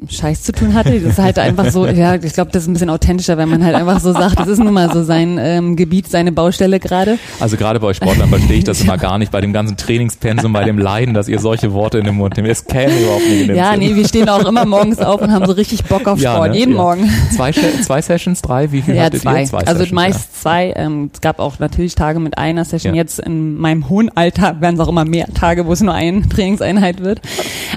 Scheiß 0.10 0.44
zu 0.44 0.52
tun 0.52 0.74
hatte. 0.74 1.00
Das 1.00 1.14
ist 1.14 1.20
halt 1.20 1.40
einfach 1.40 1.72
so, 1.72 1.88
ja, 1.88 2.16
ich 2.16 2.34
glaube, 2.34 2.52
das 2.52 2.64
ist 2.64 2.70
ein 2.70 2.74
bisschen 2.74 2.90
authentischer, 2.90 3.38
wenn 3.38 3.48
man 3.48 3.64
halt 3.64 3.76
einfach 3.76 4.02
so 4.02 4.12
sagt, 4.12 4.38
das 4.40 4.48
ist 4.48 4.60
nun 4.60 4.74
mal 4.74 4.92
so 4.92 5.04
sein 5.04 5.38
ähm, 5.40 5.78
Gebiet, 5.78 6.10
seine 6.10 6.34
Baustelle 6.34 6.82
gerade. 6.82 7.18
Also 7.40 7.56
gerade 7.56 7.80
bei 7.80 7.88
euch 7.88 7.98
Sportlern 7.98 8.28
verstehe 8.28 8.58
ich 8.58 8.66
das 8.66 8.82
immer 8.82 8.98
gar 8.98 9.18
nicht, 9.18 9.32
bei 9.32 9.40
dem 9.40 9.54
ganzen 9.54 9.78
Trainingspensum, 9.78 10.52
bei 10.52 10.66
dem 10.66 10.78
Leiden, 10.78 11.14
dass 11.14 11.30
ihr 11.30 11.40
solche 11.40 11.72
Worte 11.72 12.00
in 12.00 12.06
den 12.06 12.16
Mund 12.16 12.36
nehmt. 12.36 12.50
Es 12.50 12.66
käme 12.66 12.94
überhaupt 13.00 13.24
nicht 13.30 13.42
in 13.42 13.48
den 13.48 13.56
Ja, 13.56 13.72
Sinn. 13.72 13.80
nee, 13.80 13.96
wir 13.96 14.06
stehen 14.08 14.28
auch 14.28 14.46
immer 14.46 14.66
morgens 14.66 15.00
auf 15.00 15.22
und 15.22 15.32
haben 15.32 15.46
so 15.46 15.54
richtig 15.54 15.86
Bock 15.86 16.08
auf 16.08 16.20
Sport, 16.20 16.22
ja, 16.22 16.48
ne? 16.48 16.58
jeden 16.58 16.76
ja. 16.76 16.78
Morgen. 16.78 17.10
Zwei, 17.34 17.52
zwei 17.54 18.02
Sessions, 18.02 18.42
drei, 18.42 18.72
wie 18.74 18.82
viel 18.82 18.96
ja, 18.96 19.04
hattet 19.04 19.22
zwei. 19.22 19.42
ihr? 19.42 19.48
Zwei 19.48 19.60
also 19.60 19.72
Sessions, 19.80 19.92
meist 19.94 20.20
ja. 20.20 20.42
zwei. 20.42 20.74
Ähm, 20.76 21.10
es 21.14 21.22
gab 21.22 21.40
auch 21.40 21.60
natürlich 21.60 21.96
Tage 21.96 22.20
mit 22.20 22.38
einer 22.38 22.66
Session. 22.66 22.96
Jetzt 22.96 23.20
in 23.20 23.56
meinem 23.56 23.88
hohen 23.88 24.16
Alter 24.16 24.60
werden 24.60 24.76
es 24.76 24.82
auch 24.82 24.90
immer 24.90 25.06
mehr 25.06 25.28
Tage, 25.34 25.66
wo 25.66 25.72
es 25.72 25.82
nur 25.82 25.94
eine 25.94 26.28
Trainingseinheit 26.28 27.02
wird. 27.02 27.22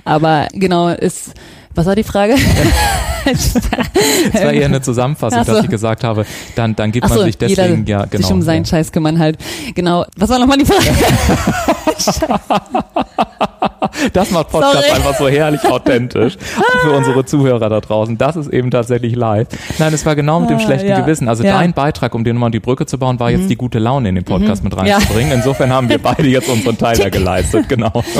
Aber 0.04 0.48
genau, 0.52 0.88
ist 0.88 1.34
was 1.78 1.86
war 1.86 1.94
die 1.94 2.02
Frage? 2.02 2.34
das 3.32 4.42
war 4.42 4.52
eher 4.52 4.66
eine 4.66 4.80
Zusammenfassung, 4.80 5.44
so. 5.44 5.52
dass 5.52 5.64
ich 5.64 5.70
gesagt 5.70 6.04
habe, 6.04 6.26
dann, 6.56 6.76
dann 6.76 6.92
gibt 6.92 7.08
man 7.08 7.18
sich 7.20 7.38
deswegen, 7.38 7.86
ja, 7.86 8.04
genau. 8.04 8.26
Sich 8.26 8.32
um 8.32 8.42
seinen 8.42 8.64
ja. 8.64 8.70
Scheiß 8.70 8.92
kümmern 8.92 9.18
halt. 9.18 9.38
Genau. 9.74 10.04
Was 10.16 10.30
war 10.30 10.38
nochmal 10.38 10.58
die 10.58 10.64
Frage? 10.64 10.84
das 14.12 14.30
macht 14.30 14.50
Podcast 14.50 14.74
Sorry. 14.74 14.90
einfach 14.90 15.16
so 15.16 15.28
herrlich 15.28 15.64
authentisch 15.64 16.36
für 16.82 16.92
unsere 16.92 17.24
Zuhörer 17.24 17.68
da 17.68 17.80
draußen. 17.80 18.18
Das 18.18 18.36
ist 18.36 18.48
eben 18.48 18.70
tatsächlich 18.70 19.14
live. 19.14 19.48
Nein, 19.78 19.92
es 19.92 20.04
war 20.06 20.16
genau 20.16 20.40
mit 20.40 20.50
dem 20.50 20.58
ah, 20.58 20.60
schlechten 20.60 20.88
ja. 20.88 21.00
Gewissen. 21.00 21.28
Also 21.28 21.44
ja. 21.44 21.58
dein 21.58 21.72
Beitrag, 21.72 22.14
um 22.14 22.24
dir 22.24 22.34
nochmal 22.34 22.50
die 22.50 22.60
Brücke 22.60 22.86
zu 22.86 22.98
bauen, 22.98 23.20
war 23.20 23.30
jetzt 23.30 23.44
mhm. 23.44 23.48
die 23.48 23.56
gute 23.56 23.78
Laune 23.78 24.08
in 24.08 24.14
den 24.14 24.24
Podcast 24.24 24.62
mhm. 24.62 24.70
mit 24.70 24.78
reinzubringen. 24.78 25.32
Insofern 25.32 25.72
haben 25.72 25.88
wir 25.88 25.98
beide 25.98 26.26
jetzt 26.26 26.48
unseren 26.48 26.76
Teil 26.76 26.96
da 26.96 27.08
geleistet. 27.08 27.68
Genau. 27.68 28.02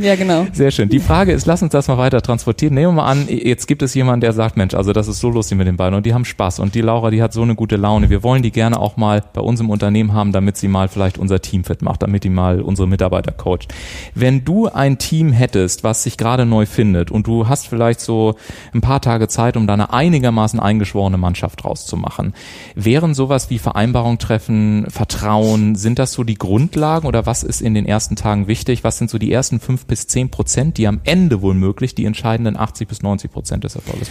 Ja, 0.00 0.16
genau. 0.16 0.46
Sehr 0.52 0.70
schön. 0.70 0.88
Die 0.88 1.00
Frage 1.00 1.32
ist, 1.32 1.46
lass 1.46 1.62
uns 1.62 1.72
das 1.72 1.88
mal 1.88 1.98
weiter 1.98 2.22
transportieren 2.22 2.74
nehmen 2.74 2.94
wir 2.94 3.02
mal 3.02 3.10
an, 3.10 3.26
jetzt 3.28 3.66
gibt 3.66 3.82
es 3.82 3.94
jemanden, 3.94 4.25
der 4.26 4.32
sagt, 4.32 4.56
Mensch, 4.56 4.74
also 4.74 4.92
das 4.92 5.06
ist 5.06 5.20
so 5.20 5.30
lustig 5.30 5.56
mit 5.56 5.68
den 5.68 5.76
beiden 5.76 5.94
und 5.94 6.04
die 6.04 6.12
haben 6.12 6.24
Spaß 6.24 6.58
und 6.58 6.74
die 6.74 6.80
Laura, 6.80 7.10
die 7.10 7.22
hat 7.22 7.32
so 7.32 7.42
eine 7.42 7.54
gute 7.54 7.76
Laune. 7.76 8.10
Wir 8.10 8.24
wollen 8.24 8.42
die 8.42 8.50
gerne 8.50 8.80
auch 8.80 8.96
mal 8.96 9.22
bei 9.32 9.40
uns 9.40 9.60
im 9.60 9.70
Unternehmen 9.70 10.14
haben, 10.14 10.32
damit 10.32 10.56
sie 10.56 10.66
mal 10.66 10.88
vielleicht 10.88 11.16
unser 11.16 11.40
Team 11.40 11.62
fit 11.62 11.80
macht, 11.80 12.02
damit 12.02 12.24
die 12.24 12.28
mal 12.28 12.60
unsere 12.60 12.88
Mitarbeiter 12.88 13.30
coacht. 13.30 13.72
Wenn 14.16 14.44
du 14.44 14.66
ein 14.66 14.98
Team 14.98 15.30
hättest, 15.30 15.84
was 15.84 16.02
sich 16.02 16.16
gerade 16.16 16.44
neu 16.44 16.66
findet 16.66 17.12
und 17.12 17.28
du 17.28 17.46
hast 17.46 17.68
vielleicht 17.68 18.00
so 18.00 18.34
ein 18.74 18.80
paar 18.80 19.00
Tage 19.00 19.28
Zeit, 19.28 19.56
um 19.56 19.68
da 19.68 19.74
eine 19.74 19.92
einigermaßen 19.92 20.58
eingeschworene 20.58 21.18
Mannschaft 21.18 21.64
rauszumachen, 21.64 22.34
wären 22.74 23.14
sowas 23.14 23.48
wie 23.48 23.60
Vereinbarung 23.60 24.18
treffen, 24.18 24.86
Vertrauen, 24.88 25.76
sind 25.76 26.00
das 26.00 26.12
so 26.12 26.24
die 26.24 26.34
Grundlagen 26.34 27.06
oder 27.06 27.26
was 27.26 27.44
ist 27.44 27.60
in 27.60 27.74
den 27.74 27.86
ersten 27.86 28.16
Tagen 28.16 28.48
wichtig? 28.48 28.82
Was 28.82 28.98
sind 28.98 29.08
so 29.08 29.18
die 29.18 29.30
ersten 29.30 29.60
fünf 29.60 29.86
bis 29.86 30.08
zehn 30.08 30.30
Prozent, 30.30 30.78
die 30.78 30.88
am 30.88 31.00
Ende 31.04 31.42
wohl 31.42 31.54
möglich 31.54 31.94
die 31.94 32.06
entscheidenden 32.06 32.56
80 32.56 32.88
bis 32.88 33.02
90 33.02 33.30
Prozent 33.30 33.62
des 33.62 33.76
Erfolges 33.76 34.10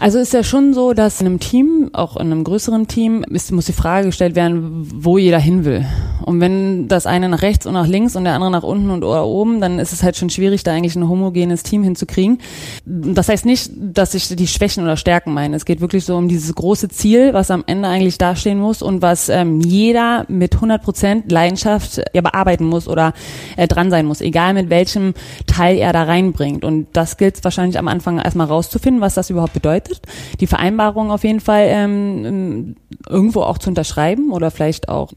Also 0.00 0.18
ist 0.18 0.32
ja 0.32 0.42
schon 0.42 0.74
so, 0.74 0.92
dass 0.92 1.20
in 1.20 1.26
einem 1.26 1.40
Team, 1.40 1.90
auch 1.92 2.16
in 2.16 2.32
einem 2.32 2.44
größeren 2.44 2.88
Team, 2.88 3.24
ist, 3.30 3.52
muss 3.52 3.66
die 3.66 3.72
Frage 3.72 4.06
gestellt 4.06 4.34
werden, 4.34 4.86
wo 4.94 5.18
jeder 5.18 5.38
hin 5.38 5.64
will. 5.64 5.86
Und 6.24 6.40
wenn 6.40 6.88
das 6.88 7.06
eine 7.06 7.28
nach 7.28 7.42
rechts 7.42 7.66
und 7.66 7.74
nach 7.74 7.86
links 7.86 8.16
und 8.16 8.24
der 8.24 8.34
andere 8.34 8.50
nach 8.50 8.62
unten 8.62 8.90
und 8.90 9.04
oder 9.04 9.26
oben, 9.26 9.60
dann 9.60 9.78
ist 9.78 9.92
es 9.92 10.02
halt 10.02 10.16
schon 10.16 10.30
schwierig, 10.30 10.62
da 10.62 10.72
eigentlich 10.72 10.96
ein 10.96 11.08
homogenes 11.08 11.62
Team 11.62 11.82
hinzukriegen. 11.82 12.38
Das 12.84 13.28
heißt 13.28 13.44
nicht, 13.44 13.70
dass 13.76 14.14
ich 14.14 14.28
die 14.28 14.46
Schwächen 14.46 14.82
oder 14.82 14.96
Stärken 14.96 15.34
meine. 15.34 15.56
Es 15.56 15.64
geht 15.64 15.80
wirklich 15.80 16.04
so 16.04 16.16
um 16.16 16.28
dieses 16.28 16.54
große 16.54 16.88
Ziel, 16.88 17.34
was 17.34 17.50
am 17.50 17.62
Ende 17.66 17.88
eigentlich 17.88 18.18
dastehen 18.18 18.58
muss 18.58 18.82
und 18.82 19.02
was 19.02 19.28
ähm, 19.28 19.60
jeder 19.60 20.24
mit 20.28 20.54
100 20.54 20.82
Prozent 20.82 21.30
Leidenschaft 21.30 22.02
ja, 22.12 22.22
bearbeiten 22.22 22.64
muss 22.64 22.88
oder 22.88 23.12
äh, 23.56 23.68
dran 23.68 23.90
sein 23.90 24.06
muss, 24.06 24.20
egal 24.20 24.54
mit 24.54 24.70
welchem 24.70 25.14
Teil 25.46 25.76
er 25.76 25.92
da 25.92 26.04
reinbringt. 26.04 26.64
Und 26.64 26.88
das 26.94 27.16
gilt 27.16 27.42
wahrscheinlich 27.44 27.78
am 27.78 27.88
Anfang 27.88 28.18
erstmal 28.18 28.46
rauszufinden, 28.46 29.00
was 29.00 29.14
das 29.14 29.30
überhaupt 29.30 29.52
bedeutet 29.52 29.73
bedeutet. 29.74 30.02
Die 30.40 30.46
Vereinbarung 30.46 31.10
auf 31.10 31.24
jeden 31.24 31.40
Fall 31.40 31.66
ähm, 31.68 32.76
irgendwo 33.08 33.42
auch 33.42 33.58
zu 33.58 33.68
unterschreiben 33.68 34.32
oder 34.32 34.50
vielleicht 34.50 34.88
auch, 34.88 35.12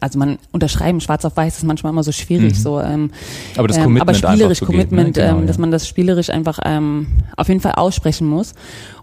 also 0.00 0.18
man 0.18 0.38
unterschreiben 0.52 1.00
schwarz 1.00 1.24
auf 1.24 1.36
weiß 1.36 1.58
ist 1.58 1.64
manchmal 1.64 1.92
immer 1.92 2.02
so 2.02 2.12
schwierig, 2.12 2.54
mhm. 2.54 2.58
so. 2.58 2.80
Ähm, 2.80 3.10
aber 3.56 3.68
das 3.68 3.78
ähm, 3.78 3.84
Commitment 3.84 4.24
aber 4.24 4.32
spielerisch 4.32 4.60
ne? 4.60 4.66
Commitment, 4.66 5.14
genau, 5.14 5.28
ähm, 5.28 5.40
ja. 5.40 5.46
dass 5.46 5.58
man 5.58 5.70
das 5.70 5.88
spielerisch 5.88 6.30
einfach 6.30 6.58
ähm, 6.64 7.06
auf 7.36 7.48
jeden 7.48 7.60
Fall 7.60 7.72
aussprechen 7.72 8.26
muss. 8.26 8.54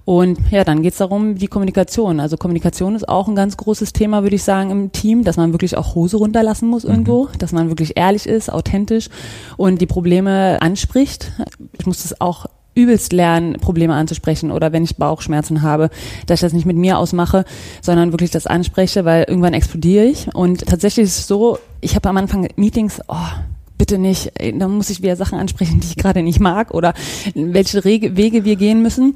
Und 0.05 0.39
ja, 0.49 0.63
dann 0.63 0.81
geht's 0.81 0.97
darum, 0.97 1.35
die 1.35 1.47
Kommunikation. 1.47 2.19
Also 2.19 2.35
Kommunikation 2.35 2.95
ist 2.95 3.07
auch 3.07 3.27
ein 3.27 3.35
ganz 3.35 3.57
großes 3.57 3.93
Thema, 3.93 4.23
würde 4.23 4.37
ich 4.37 4.43
sagen, 4.43 4.71
im 4.71 4.91
Team, 4.91 5.23
dass 5.23 5.37
man 5.37 5.51
wirklich 5.53 5.77
auch 5.77 5.93
Hose 5.93 6.17
runterlassen 6.17 6.67
muss 6.67 6.83
mhm. 6.83 6.89
irgendwo, 6.89 7.23
mhm. 7.25 7.37
dass 7.37 7.51
man 7.51 7.69
wirklich 7.69 7.95
ehrlich 7.95 8.25
ist, 8.25 8.51
authentisch 8.51 9.09
und 9.55 9.81
die 9.81 9.85
Probleme 9.85 10.57
anspricht. 10.61 11.31
Ich 11.77 11.85
muss 11.85 12.01
das 12.01 12.19
auch 12.21 12.47
übelst 12.75 13.13
lernen, 13.13 13.53
Probleme 13.53 13.93
anzusprechen 13.93 14.51
oder 14.51 14.71
wenn 14.71 14.83
ich 14.83 14.97
Bauchschmerzen 14.97 15.61
habe, 15.61 15.89
dass 16.27 16.39
ich 16.39 16.41
das 16.41 16.53
nicht 16.53 16.65
mit 16.65 16.77
mir 16.77 16.97
ausmache, 16.97 17.45
sondern 17.81 18.11
wirklich 18.11 18.31
das 18.31 18.47
anspreche, 18.47 19.05
weil 19.05 19.25
irgendwann 19.27 19.53
explodiere 19.53 20.05
ich. 20.05 20.33
Und 20.33 20.65
tatsächlich 20.65 21.05
ist 21.05 21.19
es 21.19 21.27
so, 21.27 21.59
ich 21.81 21.95
habe 21.95 22.07
am 22.09 22.17
Anfang 22.17 22.47
Meetings, 22.55 23.01
oh, 23.07 23.15
bitte 23.77 23.97
nicht, 23.97 24.31
dann 24.38 24.71
muss 24.71 24.89
ich 24.89 25.01
wieder 25.01 25.15
Sachen 25.15 25.39
ansprechen, 25.39 25.79
die 25.79 25.88
ich 25.88 25.95
gerade 25.95 26.21
nicht 26.21 26.39
mag 26.39 26.73
oder 26.73 26.93
welche 27.33 27.83
Wege 27.83 28.45
wir 28.45 28.55
gehen 28.55 28.81
müssen. 28.81 29.15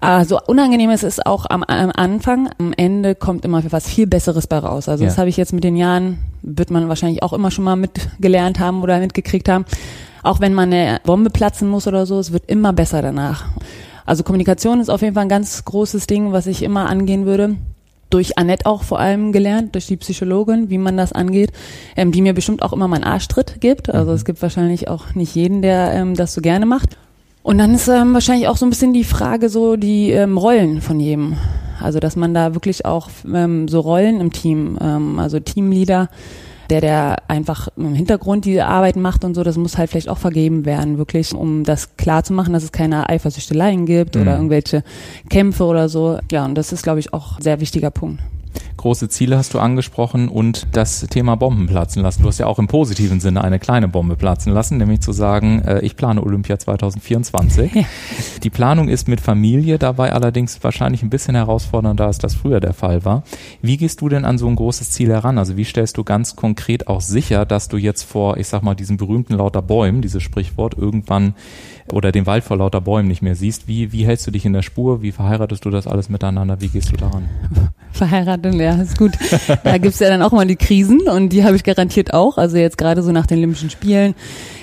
Aber 0.00 0.26
so 0.26 0.38
unangenehm 0.46 0.90
ist 0.90 1.04
es 1.04 1.24
auch 1.24 1.46
am, 1.48 1.62
am, 1.62 1.90
Anfang, 1.90 2.50
am 2.58 2.74
Ende 2.76 3.14
kommt 3.14 3.44
immer 3.44 3.62
was 3.72 3.88
viel 3.88 4.06
Besseres 4.06 4.46
bei 4.46 4.58
raus. 4.58 4.86
Also 4.86 5.04
ja. 5.04 5.08
das 5.08 5.16
habe 5.16 5.30
ich 5.30 5.38
jetzt 5.38 5.54
mit 5.54 5.64
den 5.64 5.76
Jahren, 5.76 6.18
wird 6.42 6.70
man 6.70 6.88
wahrscheinlich 6.88 7.22
auch 7.22 7.32
immer 7.32 7.50
schon 7.50 7.64
mal 7.64 7.76
mitgelernt 7.76 8.58
haben 8.58 8.82
oder 8.82 8.98
mitgekriegt 8.98 9.48
haben 9.48 9.64
auch 10.24 10.40
wenn 10.40 10.54
man 10.54 10.72
eine 10.72 11.00
Bombe 11.04 11.30
platzen 11.30 11.68
muss 11.68 11.86
oder 11.86 12.06
so, 12.06 12.18
es 12.18 12.32
wird 12.32 12.50
immer 12.50 12.72
besser 12.72 13.02
danach. 13.02 13.44
Also 14.04 14.22
Kommunikation 14.22 14.80
ist 14.80 14.90
auf 14.90 15.02
jeden 15.02 15.14
Fall 15.14 15.22
ein 15.22 15.28
ganz 15.28 15.64
großes 15.64 16.06
Ding, 16.06 16.32
was 16.32 16.46
ich 16.46 16.62
immer 16.62 16.88
angehen 16.88 17.24
würde 17.24 17.56
durch 18.14 18.38
Annette 18.38 18.66
auch 18.66 18.84
vor 18.84 19.00
allem 19.00 19.32
gelernt, 19.32 19.74
durch 19.74 19.88
die 19.88 19.96
Psychologin, 19.96 20.70
wie 20.70 20.78
man 20.78 20.96
das 20.96 21.12
angeht, 21.12 21.50
ähm, 21.96 22.12
die 22.12 22.22
mir 22.22 22.32
bestimmt 22.32 22.62
auch 22.62 22.72
immer 22.72 22.86
meinen 22.86 23.02
Arschtritt 23.02 23.60
gibt. 23.60 23.92
Also 23.92 24.12
mhm. 24.12 24.16
es 24.16 24.24
gibt 24.24 24.40
wahrscheinlich 24.40 24.86
auch 24.86 25.16
nicht 25.16 25.34
jeden, 25.34 25.62
der 25.62 25.92
ähm, 25.92 26.14
das 26.14 26.32
so 26.32 26.40
gerne 26.40 26.64
macht. 26.64 26.96
Und 27.42 27.58
dann 27.58 27.74
ist 27.74 27.88
ähm, 27.88 28.14
wahrscheinlich 28.14 28.46
auch 28.46 28.56
so 28.56 28.66
ein 28.66 28.70
bisschen 28.70 28.92
die 28.92 29.02
Frage 29.02 29.48
so 29.48 29.74
die 29.74 30.12
ähm, 30.12 30.38
Rollen 30.38 30.80
von 30.80 31.00
jedem. 31.00 31.36
Also 31.80 31.98
dass 31.98 32.14
man 32.14 32.32
da 32.34 32.54
wirklich 32.54 32.86
auch 32.86 33.08
ähm, 33.32 33.66
so 33.66 33.80
Rollen 33.80 34.20
im 34.20 34.32
Team, 34.32 34.78
ähm, 34.80 35.18
also 35.18 35.40
Teamleader, 35.40 36.08
der, 36.70 36.80
der 36.80 37.16
einfach 37.28 37.68
im 37.76 37.94
Hintergrund 37.94 38.44
die 38.44 38.60
Arbeit 38.60 38.96
macht 38.96 39.24
und 39.24 39.34
so, 39.34 39.42
das 39.42 39.56
muss 39.56 39.78
halt 39.78 39.90
vielleicht 39.90 40.08
auch 40.08 40.18
vergeben 40.18 40.64
werden, 40.64 40.98
wirklich, 40.98 41.34
um 41.34 41.64
das 41.64 41.96
klar 41.96 42.24
zu 42.24 42.32
machen, 42.32 42.52
dass 42.52 42.64
es 42.64 42.72
keine 42.72 43.08
Eifersüchteleien 43.08 43.86
gibt 43.86 44.16
mhm. 44.16 44.22
oder 44.22 44.36
irgendwelche 44.36 44.82
Kämpfe 45.28 45.64
oder 45.64 45.88
so. 45.88 46.18
Ja, 46.30 46.44
und 46.44 46.54
das 46.54 46.72
ist, 46.72 46.82
glaube 46.82 47.00
ich, 47.00 47.12
auch 47.12 47.38
ein 47.38 47.42
sehr 47.42 47.60
wichtiger 47.60 47.90
Punkt. 47.90 48.20
Große 48.76 49.08
Ziele 49.08 49.38
hast 49.38 49.54
du 49.54 49.58
angesprochen 49.58 50.28
und 50.28 50.66
das 50.72 51.06
Thema 51.08 51.36
Bomben 51.36 51.66
platzen 51.66 52.02
lassen. 52.02 52.22
Du 52.22 52.28
hast 52.28 52.38
ja 52.38 52.46
auch 52.46 52.58
im 52.58 52.66
positiven 52.66 53.20
Sinne 53.20 53.42
eine 53.42 53.58
kleine 53.58 53.88
Bombe 53.88 54.16
platzen 54.16 54.52
lassen, 54.52 54.78
nämlich 54.78 55.00
zu 55.00 55.12
sagen, 55.12 55.62
äh, 55.62 55.80
ich 55.80 55.96
plane 55.96 56.22
Olympia 56.22 56.58
2024. 56.58 57.74
Ja. 57.74 57.82
Die 58.42 58.50
Planung 58.50 58.88
ist 58.88 59.08
mit 59.08 59.20
Familie 59.20 59.78
dabei 59.78 60.12
allerdings 60.12 60.62
wahrscheinlich 60.62 61.02
ein 61.02 61.10
bisschen 61.10 61.34
herausfordernder, 61.34 62.06
als 62.06 62.18
das 62.18 62.34
früher 62.34 62.60
der 62.60 62.74
Fall 62.74 63.04
war. 63.04 63.22
Wie 63.62 63.76
gehst 63.76 64.00
du 64.00 64.08
denn 64.08 64.24
an 64.24 64.38
so 64.38 64.46
ein 64.48 64.56
großes 64.56 64.90
Ziel 64.90 65.10
heran? 65.10 65.38
Also 65.38 65.56
wie 65.56 65.64
stellst 65.64 65.96
du 65.96 66.04
ganz 66.04 66.36
konkret 66.36 66.88
auch 66.88 67.00
sicher, 67.00 67.46
dass 67.46 67.68
du 67.68 67.76
jetzt 67.76 68.02
vor, 68.02 68.36
ich 68.36 68.48
sag 68.48 68.62
mal, 68.62 68.74
diesem 68.74 68.96
berühmten 68.96 69.34
lauter 69.34 69.62
Bäumen, 69.62 70.02
dieses 70.02 70.22
Sprichwort, 70.22 70.76
irgendwann 70.76 71.34
oder 71.92 72.12
den 72.12 72.26
Wald 72.26 72.44
vor 72.44 72.56
lauter 72.56 72.80
Bäumen 72.80 73.08
nicht 73.08 73.22
mehr 73.22 73.34
siehst? 73.34 73.68
Wie, 73.68 73.92
wie 73.92 74.06
hältst 74.06 74.26
du 74.26 74.30
dich 74.30 74.44
in 74.44 74.52
der 74.52 74.62
Spur? 74.62 75.02
Wie 75.02 75.12
verheiratest 75.12 75.64
du 75.64 75.70
das 75.70 75.86
alles 75.86 76.08
miteinander? 76.08 76.60
Wie 76.60 76.68
gehst 76.68 76.92
du 76.92 76.96
daran? 76.96 77.28
Verheiratet, 77.92 78.54
ja, 78.64 78.80
ist 78.80 78.98
gut. 78.98 79.12
da 79.64 79.78
gibt's 79.78 79.98
ja 79.98 80.08
dann 80.08 80.22
auch 80.22 80.32
mal 80.32 80.46
die 80.46 80.56
Krisen 80.56 81.02
und 81.02 81.28
die 81.30 81.44
habe 81.44 81.56
ich 81.56 81.64
garantiert 81.64 82.14
auch. 82.14 82.38
Also 82.38 82.56
jetzt 82.56 82.78
gerade 82.78 83.02
so 83.02 83.12
nach 83.12 83.26
den 83.26 83.38
Olympischen 83.38 83.70
Spielen. 83.70 84.14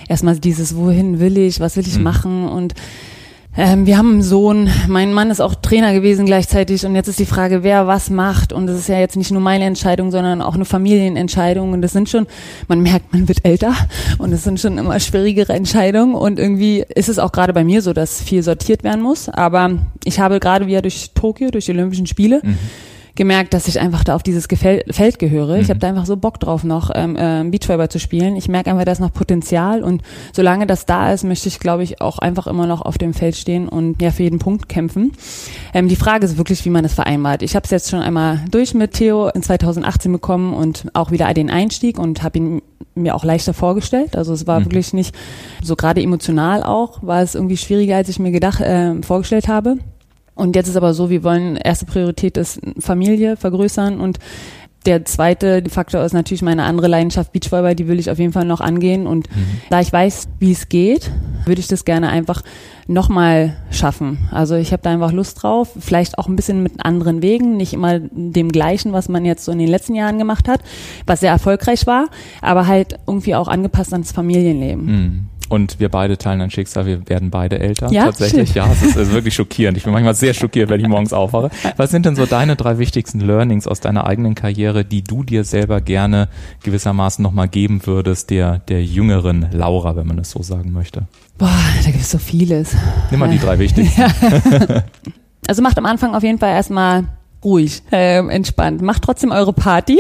Erstmal 0.10 0.38
dieses, 0.38 0.76
wohin 0.76 1.20
will 1.20 1.38
ich, 1.38 1.60
was 1.60 1.78
will 1.78 1.88
ich 1.88 1.98
mhm. 1.98 2.04
machen? 2.04 2.50
Und 2.50 2.74
ähm, 3.58 3.86
wir 3.86 3.98
haben 3.98 4.14
einen 4.14 4.22
Sohn, 4.22 4.70
mein 4.88 5.14
Mann 5.14 5.30
ist 5.30 5.42
auch 5.42 5.56
Trainer 5.56 5.94
gewesen 5.94 6.26
gleichzeitig. 6.26 6.86
Und 6.86 6.96
jetzt 6.96 7.10
ist 7.10 7.20
die 7.20 7.26
Frage, 7.26 7.64
wer 7.64 7.86
was 7.86 8.10
macht? 8.10 8.54
Und 8.54 8.68
das 8.68 8.80
ist 8.80 8.88
ja 8.88 8.98
jetzt 8.98 9.18
nicht 9.18 9.32
nur 9.32 9.42
meine 9.42 9.66
Entscheidung, 9.66 10.10
sondern 10.10 10.42
auch 10.42 10.56
eine 10.56 10.64
Familienentscheidung. 10.64 11.74
Und 11.74 11.82
das 11.82 11.92
sind 11.92 12.10
schon, 12.10 12.28
man 12.70 12.82
merkt, 12.82 13.12
man 13.14 13.28
wird 13.28 13.44
älter. 13.44 13.74
Und 14.18 14.32
es 14.32 14.44
sind 14.44 14.60
schon 14.60 14.78
immer 14.78 15.00
schwierigere 15.00 15.54
Entscheidungen. 15.54 16.16
Und 16.16 16.40
irgendwie 16.40 16.86
ist 16.96 17.10
es 17.10 17.20
auch 17.20 17.34
gerade 17.34 17.52
bei 17.52 17.66
mir 17.66 17.82
so, 17.82 17.92
dass 17.92 18.22
viel 18.22 18.42
sortiert 18.42 18.84
werden 18.84 19.02
muss, 19.02 19.28
aber 19.28 19.72
ich 20.06 20.20
habe 20.20 20.40
gerade 20.40 20.68
wieder 20.68 20.82
durch 20.82 21.12
Tokio, 21.14 21.52
durch 21.52 21.66
die 21.66 21.72
Olympischen 21.72 22.08
Spiele, 22.08 22.42
mhm 22.44 22.58
gemerkt, 23.16 23.54
dass 23.54 23.68
ich 23.68 23.80
einfach 23.80 24.04
da 24.04 24.16
auf 24.16 24.24
dieses 24.24 24.48
Gefäl 24.48 24.84
Feld 24.90 25.20
gehöre. 25.20 25.56
Mhm. 25.56 25.62
Ich 25.62 25.70
habe 25.70 25.80
da 25.80 25.88
einfach 25.88 26.06
so 26.06 26.18
Bock 26.18 26.40
drauf, 26.40 26.64
noch 26.64 26.92
ähm, 26.94 27.16
äh, 27.16 27.44
Beachvolleyball 27.50 27.90
zu 27.90 28.00
spielen. 28.00 28.36
Ich 28.36 28.48
merke 28.48 28.72
einfach, 28.72 28.86
da 28.86 28.92
ist 28.92 29.00
noch 29.00 29.14
Potenzial 29.14 29.84
und 29.84 30.02
solange 30.34 30.68
das 30.68 30.86
da 30.86 31.12
ist, 31.12 31.24
möchte 31.24 31.50
ich, 31.50 31.60
glaube 31.60 31.84
ich, 31.84 32.02
auch 32.02 32.20
einfach 32.20 32.48
immer 32.48 32.68
noch 32.68 32.82
auf 32.82 32.98
dem 32.98 33.14
Feld 33.14 33.36
stehen 33.36 33.68
und 33.68 34.02
ja 34.02 34.12
für 34.12 34.24
jeden 34.24 34.40
Punkt 34.40 34.70
kämpfen. 34.70 35.12
Ähm, 35.74 35.88
die 35.88 35.96
Frage 35.96 36.26
ist 36.26 36.38
wirklich, 36.38 36.64
wie 36.66 36.70
man 36.70 36.84
das 36.84 36.94
vereinbart. 36.94 37.42
Ich 37.42 37.56
habe 37.56 37.66
es 37.66 37.72
jetzt 37.72 37.90
schon 37.90 38.02
einmal 38.02 38.40
durch 38.50 38.74
mit 38.74 38.94
Theo 38.94 39.28
in 39.30 39.44
2018 39.44 40.12
bekommen 40.12 40.54
und 40.54 40.86
auch 40.94 41.12
wieder 41.12 41.32
den 41.34 41.50
Einstieg 41.50 42.00
und 42.00 42.24
habe 42.24 42.38
ihn 42.38 42.62
mir 42.96 43.16
auch 43.16 43.24
leichter 43.24 43.54
vorgestellt. 43.54 44.16
Also 44.16 44.34
es 44.34 44.48
war 44.48 44.60
mhm. 44.60 44.66
wirklich 44.66 44.94
nicht 44.94 45.16
so 45.62 45.76
gerade 45.76 46.02
emotional 46.02 46.64
auch, 46.64 47.02
war 47.04 47.22
es 47.22 47.36
irgendwie 47.36 47.58
schwieriger, 47.58 47.96
als 47.96 48.10
ich 48.10 48.20
mir 48.20 48.32
gedacht 48.32 48.62
äh, 48.62 49.02
vorgestellt 49.02 49.48
habe. 49.48 49.78
Und 50.36 50.56
jetzt 50.56 50.68
ist 50.68 50.78
aber 50.78 50.94
so, 50.94 51.10
wir 51.10 51.24
wollen, 51.24 51.56
erste 51.56 51.86
Priorität 51.86 52.38
ist 52.38 52.60
Familie 52.80 53.38
vergrößern 53.38 54.00
und 54.00 54.20
der 54.86 55.06
zweite 55.06 55.64
Faktor 55.70 56.04
ist 56.04 56.14
natürlich 56.14 56.42
meine 56.42 56.64
andere 56.64 56.88
Leidenschaft, 56.88 57.32
Beachvolleyball, 57.34 57.76
die 57.76 57.88
will 57.88 58.00
ich 58.00 58.10
auf 58.10 58.18
jeden 58.18 58.34
Fall 58.34 58.46
noch 58.46 58.62
angehen. 58.62 59.06
Und 59.06 59.30
mhm. 59.30 59.62
da 59.70 59.80
ich 59.80 59.94
weiß, 59.94 60.28
wie 60.40 60.52
es 60.52 60.70
geht, 60.70 61.12
würde 61.46 61.62
ich 61.62 61.68
das 61.68 61.86
gerne 61.86 62.10
einfach 62.10 62.42
nochmal 62.88 63.58
schaffen. 63.70 64.18
Also 64.32 64.56
ich 64.56 64.74
habe 64.74 64.82
da 64.82 64.92
einfach 64.92 65.12
Lust 65.12 65.44
drauf, 65.44 65.70
vielleicht 65.80 66.18
auch 66.18 66.28
ein 66.28 66.36
bisschen 66.36 66.64
mit 66.64 66.84
anderen 66.84 67.22
Wegen, 67.22 67.58
nicht 67.58 67.74
immer 67.74 68.00
dem 68.00 68.52
gleichen, 68.52 68.92
was 68.92 69.08
man 69.08 69.24
jetzt 69.24 69.46
so 69.46 69.52
in 69.52 69.60
den 69.60 69.68
letzten 69.68 69.94
Jahren 69.94 70.18
gemacht 70.18 70.48
hat, 70.48 70.62
was 71.06 71.20
sehr 71.20 71.32
erfolgreich 71.32 71.86
war, 71.86 72.08
aber 72.42 72.66
halt 72.66 72.98
irgendwie 73.06 73.36
auch 73.36 73.48
angepasst 73.48 73.94
ans 73.94 74.12
Familienleben. 74.12 74.86
Mhm. 74.86 75.26
Und 75.52 75.82
wir 75.82 75.90
beide 75.90 76.18
teilen 76.18 76.40
ein 76.40 76.50
Schicksal, 76.50 76.86
wir 76.86 77.10
werden 77.10 77.30
beide 77.30 77.60
älter. 77.60 77.92
Ja, 77.92 78.06
tatsächlich. 78.06 78.52
Stimmt. 78.52 78.68
Ja, 78.68 78.72
es 78.72 78.82
ist, 78.82 78.96
ist, 78.96 79.12
wirklich 79.12 79.36
schockierend. 79.36 79.78
Ich 79.78 79.84
bin 79.84 79.92
manchmal 79.92 80.16
sehr 80.16 80.34
schockiert, 80.34 80.70
wenn 80.70 80.80
ich 80.80 80.88
morgens 80.88 81.12
aufwache. 81.12 81.50
Was 81.76 81.92
sind 81.92 82.06
denn 82.06 82.16
so 82.16 82.26
deine 82.26 82.56
drei 82.56 82.78
wichtigsten 82.78 83.20
Learnings 83.20 83.68
aus 83.68 83.82
deiner 83.82 84.08
eigenen 84.08 84.34
Karriere, 84.34 84.86
die 84.86 85.04
du 85.04 85.24
dir 85.24 85.44
selber 85.44 85.82
gerne 85.82 86.30
gewissermaßen 86.64 87.22
nochmal 87.22 87.50
geben 87.50 87.82
würdest, 87.86 88.30
der, 88.30 88.60
der 88.60 88.86
jüngeren 88.86 89.48
Laura, 89.52 89.98
wenn 89.98 90.08
man 90.08 90.20
es 90.20 90.32
so 90.32 90.42
sagen 90.42 90.72
möchte? 90.72 91.04
Boah, 91.38 91.50
da 91.84 91.92
gibt 91.92 92.02
es 92.02 92.12
so 92.12 92.18
vieles. 92.18 92.74
Nimm 93.10 93.20
mal 93.20 93.30
die 93.30 93.38
drei 93.38 93.60
wichtigsten. 93.60 94.00
Ja. 94.00 94.84
Also 95.50 95.62
macht 95.62 95.78
am 95.78 95.86
Anfang 95.86 96.16
auf 96.16 96.24
jeden 96.24 96.40
Fall 96.40 96.52
erstmal 96.52 97.04
ruhig, 97.44 97.84
äh, 97.92 98.26
entspannt. 98.26 98.82
Macht 98.82 99.02
trotzdem 99.02 99.32
eure 99.32 99.52
Party. 99.52 100.00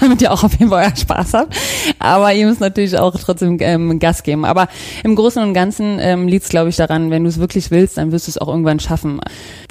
damit 0.10 0.22
ihr 0.22 0.32
auch 0.32 0.44
auf 0.44 0.52
jeden 0.52 0.70
Fall 0.70 0.96
Spaß 0.96 1.34
habt. 1.34 1.56
Aber 1.98 2.32
ihr 2.32 2.46
müsst 2.46 2.60
natürlich 2.60 2.98
auch 2.98 3.14
trotzdem 3.16 3.58
ähm, 3.60 3.98
Gas 3.98 4.22
geben. 4.22 4.44
Aber 4.44 4.68
im 5.04 5.14
Großen 5.14 5.42
und 5.42 5.54
Ganzen 5.54 5.98
ähm, 6.00 6.28
liegt 6.28 6.44
es, 6.44 6.50
glaube 6.50 6.70
ich, 6.70 6.76
daran, 6.76 7.10
wenn 7.10 7.24
du 7.24 7.28
es 7.28 7.38
wirklich 7.38 7.70
willst, 7.70 7.96
dann 7.96 8.12
wirst 8.12 8.26
du 8.26 8.30
es 8.30 8.38
auch 8.38 8.48
irgendwann 8.48 8.80
schaffen. 8.80 9.20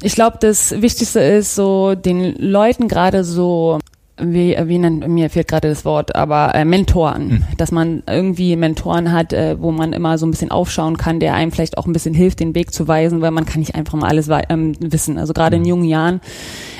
Ich 0.01 0.15
glaube, 0.15 0.37
das 0.39 0.81
Wichtigste 0.81 1.19
ist 1.19 1.55
so, 1.55 1.95
den 1.95 2.35
Leuten 2.35 2.87
gerade 2.87 3.23
so 3.23 3.79
wie, 4.19 4.57
wie 4.65 4.77
nennt, 4.77 5.07
mir 5.07 5.29
fehlt 5.29 5.47
gerade 5.47 5.69
das 5.69 5.85
Wort, 5.85 6.15
aber 6.15 6.53
äh, 6.55 6.65
Mentoren, 6.65 7.27
mhm. 7.27 7.43
dass 7.57 7.71
man 7.71 8.03
irgendwie 8.07 8.55
Mentoren 8.55 9.11
hat, 9.11 9.33
äh, 9.33 9.57
wo 9.59 9.71
man 9.71 9.93
immer 9.93 10.17
so 10.17 10.25
ein 10.25 10.31
bisschen 10.31 10.51
aufschauen 10.51 10.97
kann, 10.97 11.19
der 11.19 11.33
einem 11.33 11.51
vielleicht 11.51 11.77
auch 11.77 11.85
ein 11.85 11.93
bisschen 11.93 12.13
hilft, 12.13 12.39
den 12.39 12.55
Weg 12.55 12.73
zu 12.73 12.87
weisen, 12.87 13.21
weil 13.21 13.31
man 13.31 13.45
kann 13.45 13.59
nicht 13.59 13.75
einfach 13.75 13.95
mal 13.95 14.07
alles 14.07 14.29
ähm, 14.49 14.73
wissen. 14.79 15.17
Also 15.17 15.33
gerade 15.33 15.57
mhm. 15.57 15.63
in 15.63 15.69
jungen 15.69 15.85
Jahren, 15.85 16.21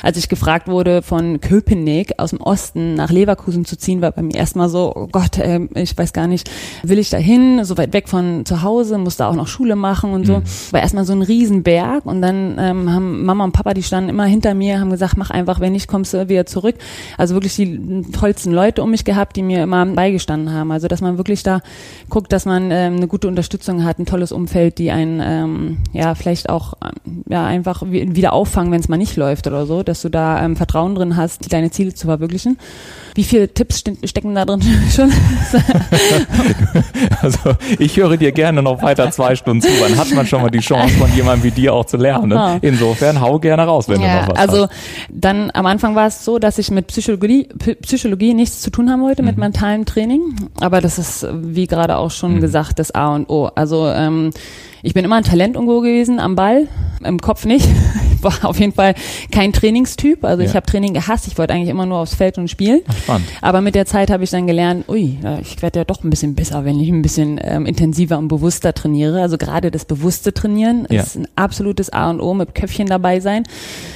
als 0.04 0.18
ich 0.18 0.30
gefragt 0.30 0.68
wurde, 0.68 1.02
von 1.02 1.42
Köpenick 1.42 2.14
aus 2.18 2.32
dem 2.32 2.42
Osten 2.42 2.96
nach 2.96 3.10
Leverkusen 3.10 3.66
zu 3.66 3.78
ziehen, 3.78 4.02
war 4.02 4.12
bei 4.12 4.22
mir 4.22 4.36
erstmal 4.36 4.70
so, 4.70 4.94
oh 4.96 5.08
Gott, 5.12 5.38
äh, 5.38 5.62
ich 5.76 5.98
weiß 5.98 6.14
gar 6.14 6.28
nicht, 6.28 6.50
will 6.84 7.00
ich 7.00 7.10
da 7.10 7.18
hin, 7.18 7.64
so 7.64 7.78
weit 7.78 7.94
weg 7.94 8.10
von 8.10 8.46
zu 8.46 8.62
Hause, 8.62 8.98
muss 8.98 9.18
da 9.18 9.30
auch 9.30 9.36
noch 9.36 9.48
Schule 9.48 9.76
machen 9.76 10.14
und 10.14 10.26
so. 10.26 10.38
Mhm. 10.38 10.44
War 10.72 10.82
erstmal 10.82 11.06
so 11.06 11.14
ein 11.14 11.22
Riesenberg 11.22 12.06
und 12.06 12.22
dann 12.22 12.58
ähm, 12.60 12.94
haben 12.94 13.26
Mama 13.26 13.44
und 13.44 13.52
Papa, 13.52 13.74
die 13.74 13.84
standen 13.84 14.10
immer 14.10 14.26
hinter 14.26 14.54
mir, 14.54 14.80
haben 14.80 14.90
gesagt, 14.90 15.18
mach 15.18 15.30
einfach, 15.30 15.60
wenn 15.60 15.74
nicht, 15.74 15.88
kommst 15.88 16.14
du 16.14 16.30
wieder 16.30 16.46
zurück. 16.46 16.76
Also 17.18 17.29
also 17.30 17.36
wirklich 17.36 17.56
die 17.56 18.12
tollsten 18.12 18.52
Leute 18.52 18.82
um 18.82 18.90
mich 18.90 19.06
gehabt, 19.06 19.36
die 19.36 19.44
mir 19.44 19.62
immer 19.62 19.86
beigestanden 19.86 20.52
haben. 20.52 20.72
Also 20.72 20.88
dass 20.88 21.02
man 21.02 21.18
wirklich 21.18 21.44
da 21.44 21.62
guckt, 22.10 22.34
dass 22.34 22.46
man 22.46 22.72
ähm, 22.72 22.96
eine 22.96 23.08
gute 23.08 23.28
Unterstützung 23.28 23.84
hat, 23.84 24.00
ein 24.00 24.08
tolles 24.08 24.32
Umfeld, 24.32 24.80
die 24.80 24.90
einen 24.90 25.22
ähm, 25.24 25.78
ja 25.94 26.16
vielleicht 26.16 26.50
auch 26.50 26.74
ähm, 26.84 27.24
ja 27.30 27.46
einfach 27.46 27.84
wieder 27.86 28.34
auffangen, 28.34 28.72
wenn 28.72 28.80
es 28.80 28.90
mal 28.90 28.98
nicht 28.98 29.16
läuft 29.16 29.46
oder 29.46 29.68
so, 29.68 29.84
dass 29.84 30.02
du 30.02 30.10
da 30.10 30.44
ähm, 30.44 30.56
Vertrauen 30.56 30.96
drin 30.96 31.16
hast, 31.16 31.54
deine 31.54 31.70
Ziele 31.70 31.94
zu 31.94 32.08
verwirklichen. 32.08 32.58
Wie 33.14 33.24
viele 33.24 33.54
Tipps 33.54 33.80
ste 33.80 33.96
stecken 34.06 34.34
da 34.34 34.46
drin 34.46 34.62
schon? 34.96 35.12
also 37.22 37.56
ich 37.78 37.96
höre 37.98 38.18
dir 38.18 38.32
gerne 38.32 38.64
noch 38.64 38.82
weiter 38.82 39.12
zwei 39.12 39.36
Stunden 39.36 39.62
zu. 39.62 39.70
Dann 39.80 39.98
hat 39.98 40.12
man 40.14 40.26
schon 40.26 40.42
mal 40.42 40.50
die 40.50 40.60
Chance, 40.60 40.96
von 40.96 41.14
jemandem 41.14 41.44
wie 41.44 41.52
dir 41.52 41.74
auch 41.74 41.86
zu 41.86 41.98
lernen. 41.98 42.60
Insofern 42.62 43.22
hau 43.22 43.38
gerne 43.38 43.64
raus, 43.64 43.88
wenn 43.88 44.02
ja, 44.02 44.22
du 44.22 44.22
noch 44.22 44.30
was 44.30 44.38
Also 44.38 44.64
hast. 44.64 44.72
dann 45.10 45.52
am 45.54 45.66
Anfang 45.66 45.96
war 45.96 46.08
es 46.08 46.26
so, 46.26 46.40
dass 46.40 46.58
ich 46.58 46.72
mit 46.72 46.88
Psychologie, 46.88 47.19
Psychologie 47.82 48.34
nichts 48.34 48.62
zu 48.62 48.72
tun 48.72 48.90
haben 48.90 49.02
wollte, 49.02 49.22
mhm. 49.22 49.28
mit 49.28 49.38
mentalem 49.38 49.86
Training. 49.86 50.50
Aber 50.60 50.82
das 50.82 50.98
ist, 50.98 51.28
wie 51.32 51.68
gerade 51.68 51.98
auch 51.98 52.12
schon 52.12 52.36
mhm. 52.36 52.42
gesagt, 52.42 52.80
das 52.80 52.92
A 52.92 53.14
und 53.16 53.30
O. 53.30 53.46
Also 53.56 53.88
ähm, 53.88 54.32
ich 54.82 54.94
bin 54.94 55.06
immer 55.06 55.18
ein 55.18 55.24
Talent 55.24 55.56
irgendwo 55.56 55.82
gewesen 55.82 56.20
am 56.20 56.36
Ball, 56.36 56.68
im 57.04 57.20
Kopf 57.20 57.46
nicht. 57.46 57.68
Ich 58.20 58.24
war 58.24 58.50
auf 58.50 58.60
jeden 58.60 58.74
Fall 58.74 58.96
kein 59.32 59.54
Trainingstyp. 59.54 60.24
Also 60.24 60.44
ja. 60.44 60.50
ich 60.50 60.56
habe 60.56 60.66
Training 60.66 60.94
gehasst. 60.94 61.28
Ich 61.28 61.38
wollte 61.38 61.54
eigentlich 61.54 61.70
immer 61.70 61.86
nur 61.86 62.00
aufs 62.00 62.16
Feld 62.16 62.38
und 62.38 62.50
spielen. 62.50 62.82
Ach, 62.88 62.98
spannend. 62.98 63.28
Aber 63.42 63.62
mit 63.62 63.76
der 63.76 63.86
Zeit 63.86 64.12
habe 64.12 64.24
ich 64.24 64.30
dann 64.30 64.48
gelernt, 64.48 64.88
ui, 64.90 65.18
ich 65.42 65.62
werde 65.62 65.80
ja 65.80 65.86
doch 65.86 66.04
ein 66.04 66.10
bisschen 66.10 66.36
besser, 66.36 66.66
wenn 66.66 66.80
ich 66.80 66.90
ein 66.90 67.02
bisschen 67.02 67.40
ähm, 67.42 67.66
intensiver 67.66 68.18
und 68.18 68.28
bewusster 68.28 68.74
trainiere. 68.74 69.22
Also 69.22 69.38
gerade 69.38 69.72
das 69.72 69.86
bewusste 69.86 70.34
Trainieren 70.34 70.86
ja. 70.90 71.02
ist 71.02 71.16
ein 71.16 71.28
absolutes 71.36 71.92
A 71.92 72.10
und 72.10 72.20
O 72.20 72.34
mit 72.34 72.56
Köpfchen 72.56 72.88
dabei 72.88 73.20
sein. 73.20 73.44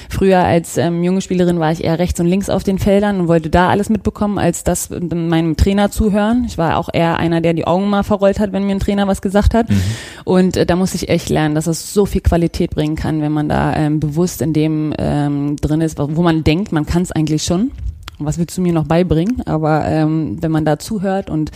Früher 0.10 0.40
als 0.40 0.78
ähm, 0.78 1.04
junge 1.04 1.22
Spielerin 1.22 1.60
war 1.60 1.72
ich 1.72 1.84
eher 1.84 2.00
rechts 2.00 2.20
und 2.20 2.28
links 2.28 2.50
auf 2.50 2.64
den 2.64 2.80
Feldern 2.80 3.20
und 3.22 3.28
wollte 3.28 3.50
da 3.50 3.70
alles 3.70 3.90
mitbekommen, 3.90 4.38
als 4.38 4.64
das 4.64 4.90
meinem 4.90 5.58
Trainer 5.58 5.92
zuhören. 5.92 6.46
Ich 6.48 6.58
war 6.58 6.78
auch 6.78 6.90
eher 6.94 7.18
einer, 7.18 7.42
der 7.42 7.54
die 7.54 7.66
Augen 7.66 7.90
mal 7.90 8.04
verrollt 8.04 8.40
hat, 8.40 8.54
wenn 8.54 8.64
mir 8.66 8.76
ein 8.76 8.80
Trainer 8.80 9.08
was 9.08 9.22
gesagt 9.22 9.54
hat. 9.54 9.70
Mhm. 9.70 9.82
Und 10.24 10.58
äh, 10.58 10.66
da 10.66 10.76
muss 10.76 10.94
ich 10.94 11.10
echt 11.10 11.30
lernen, 11.30 11.56
dass 11.56 11.68
es 11.68 11.94
so 11.94 12.06
viel 12.06 12.22
Qualität 12.22 12.72
bringen 12.72 12.96
kann, 12.96 13.22
wenn 13.22 13.32
man 13.32 13.50
da 13.50 13.76
ähm, 13.76 14.00
bewusst 14.00 14.13
in 14.42 14.54
dem 14.54 14.94
ähm, 14.98 15.56
drin 15.58 15.82
ist, 15.82 15.98
wo 16.00 16.22
man 16.22 16.44
denkt, 16.44 16.72
man 16.72 16.86
kann 16.86 17.02
es 17.02 17.12
eigentlich 17.12 17.44
schon. 17.44 17.72
Was 18.20 18.38
willst 18.38 18.58
du 18.58 18.62
mir 18.62 18.74
noch 18.74 18.86
beibringen? 18.86 19.42
Aber 19.46 19.86
ähm, 19.86 20.38
wenn 20.42 20.52
man 20.52 20.66
da 20.66 20.80
zuhört 20.80 21.30
und 21.30 21.52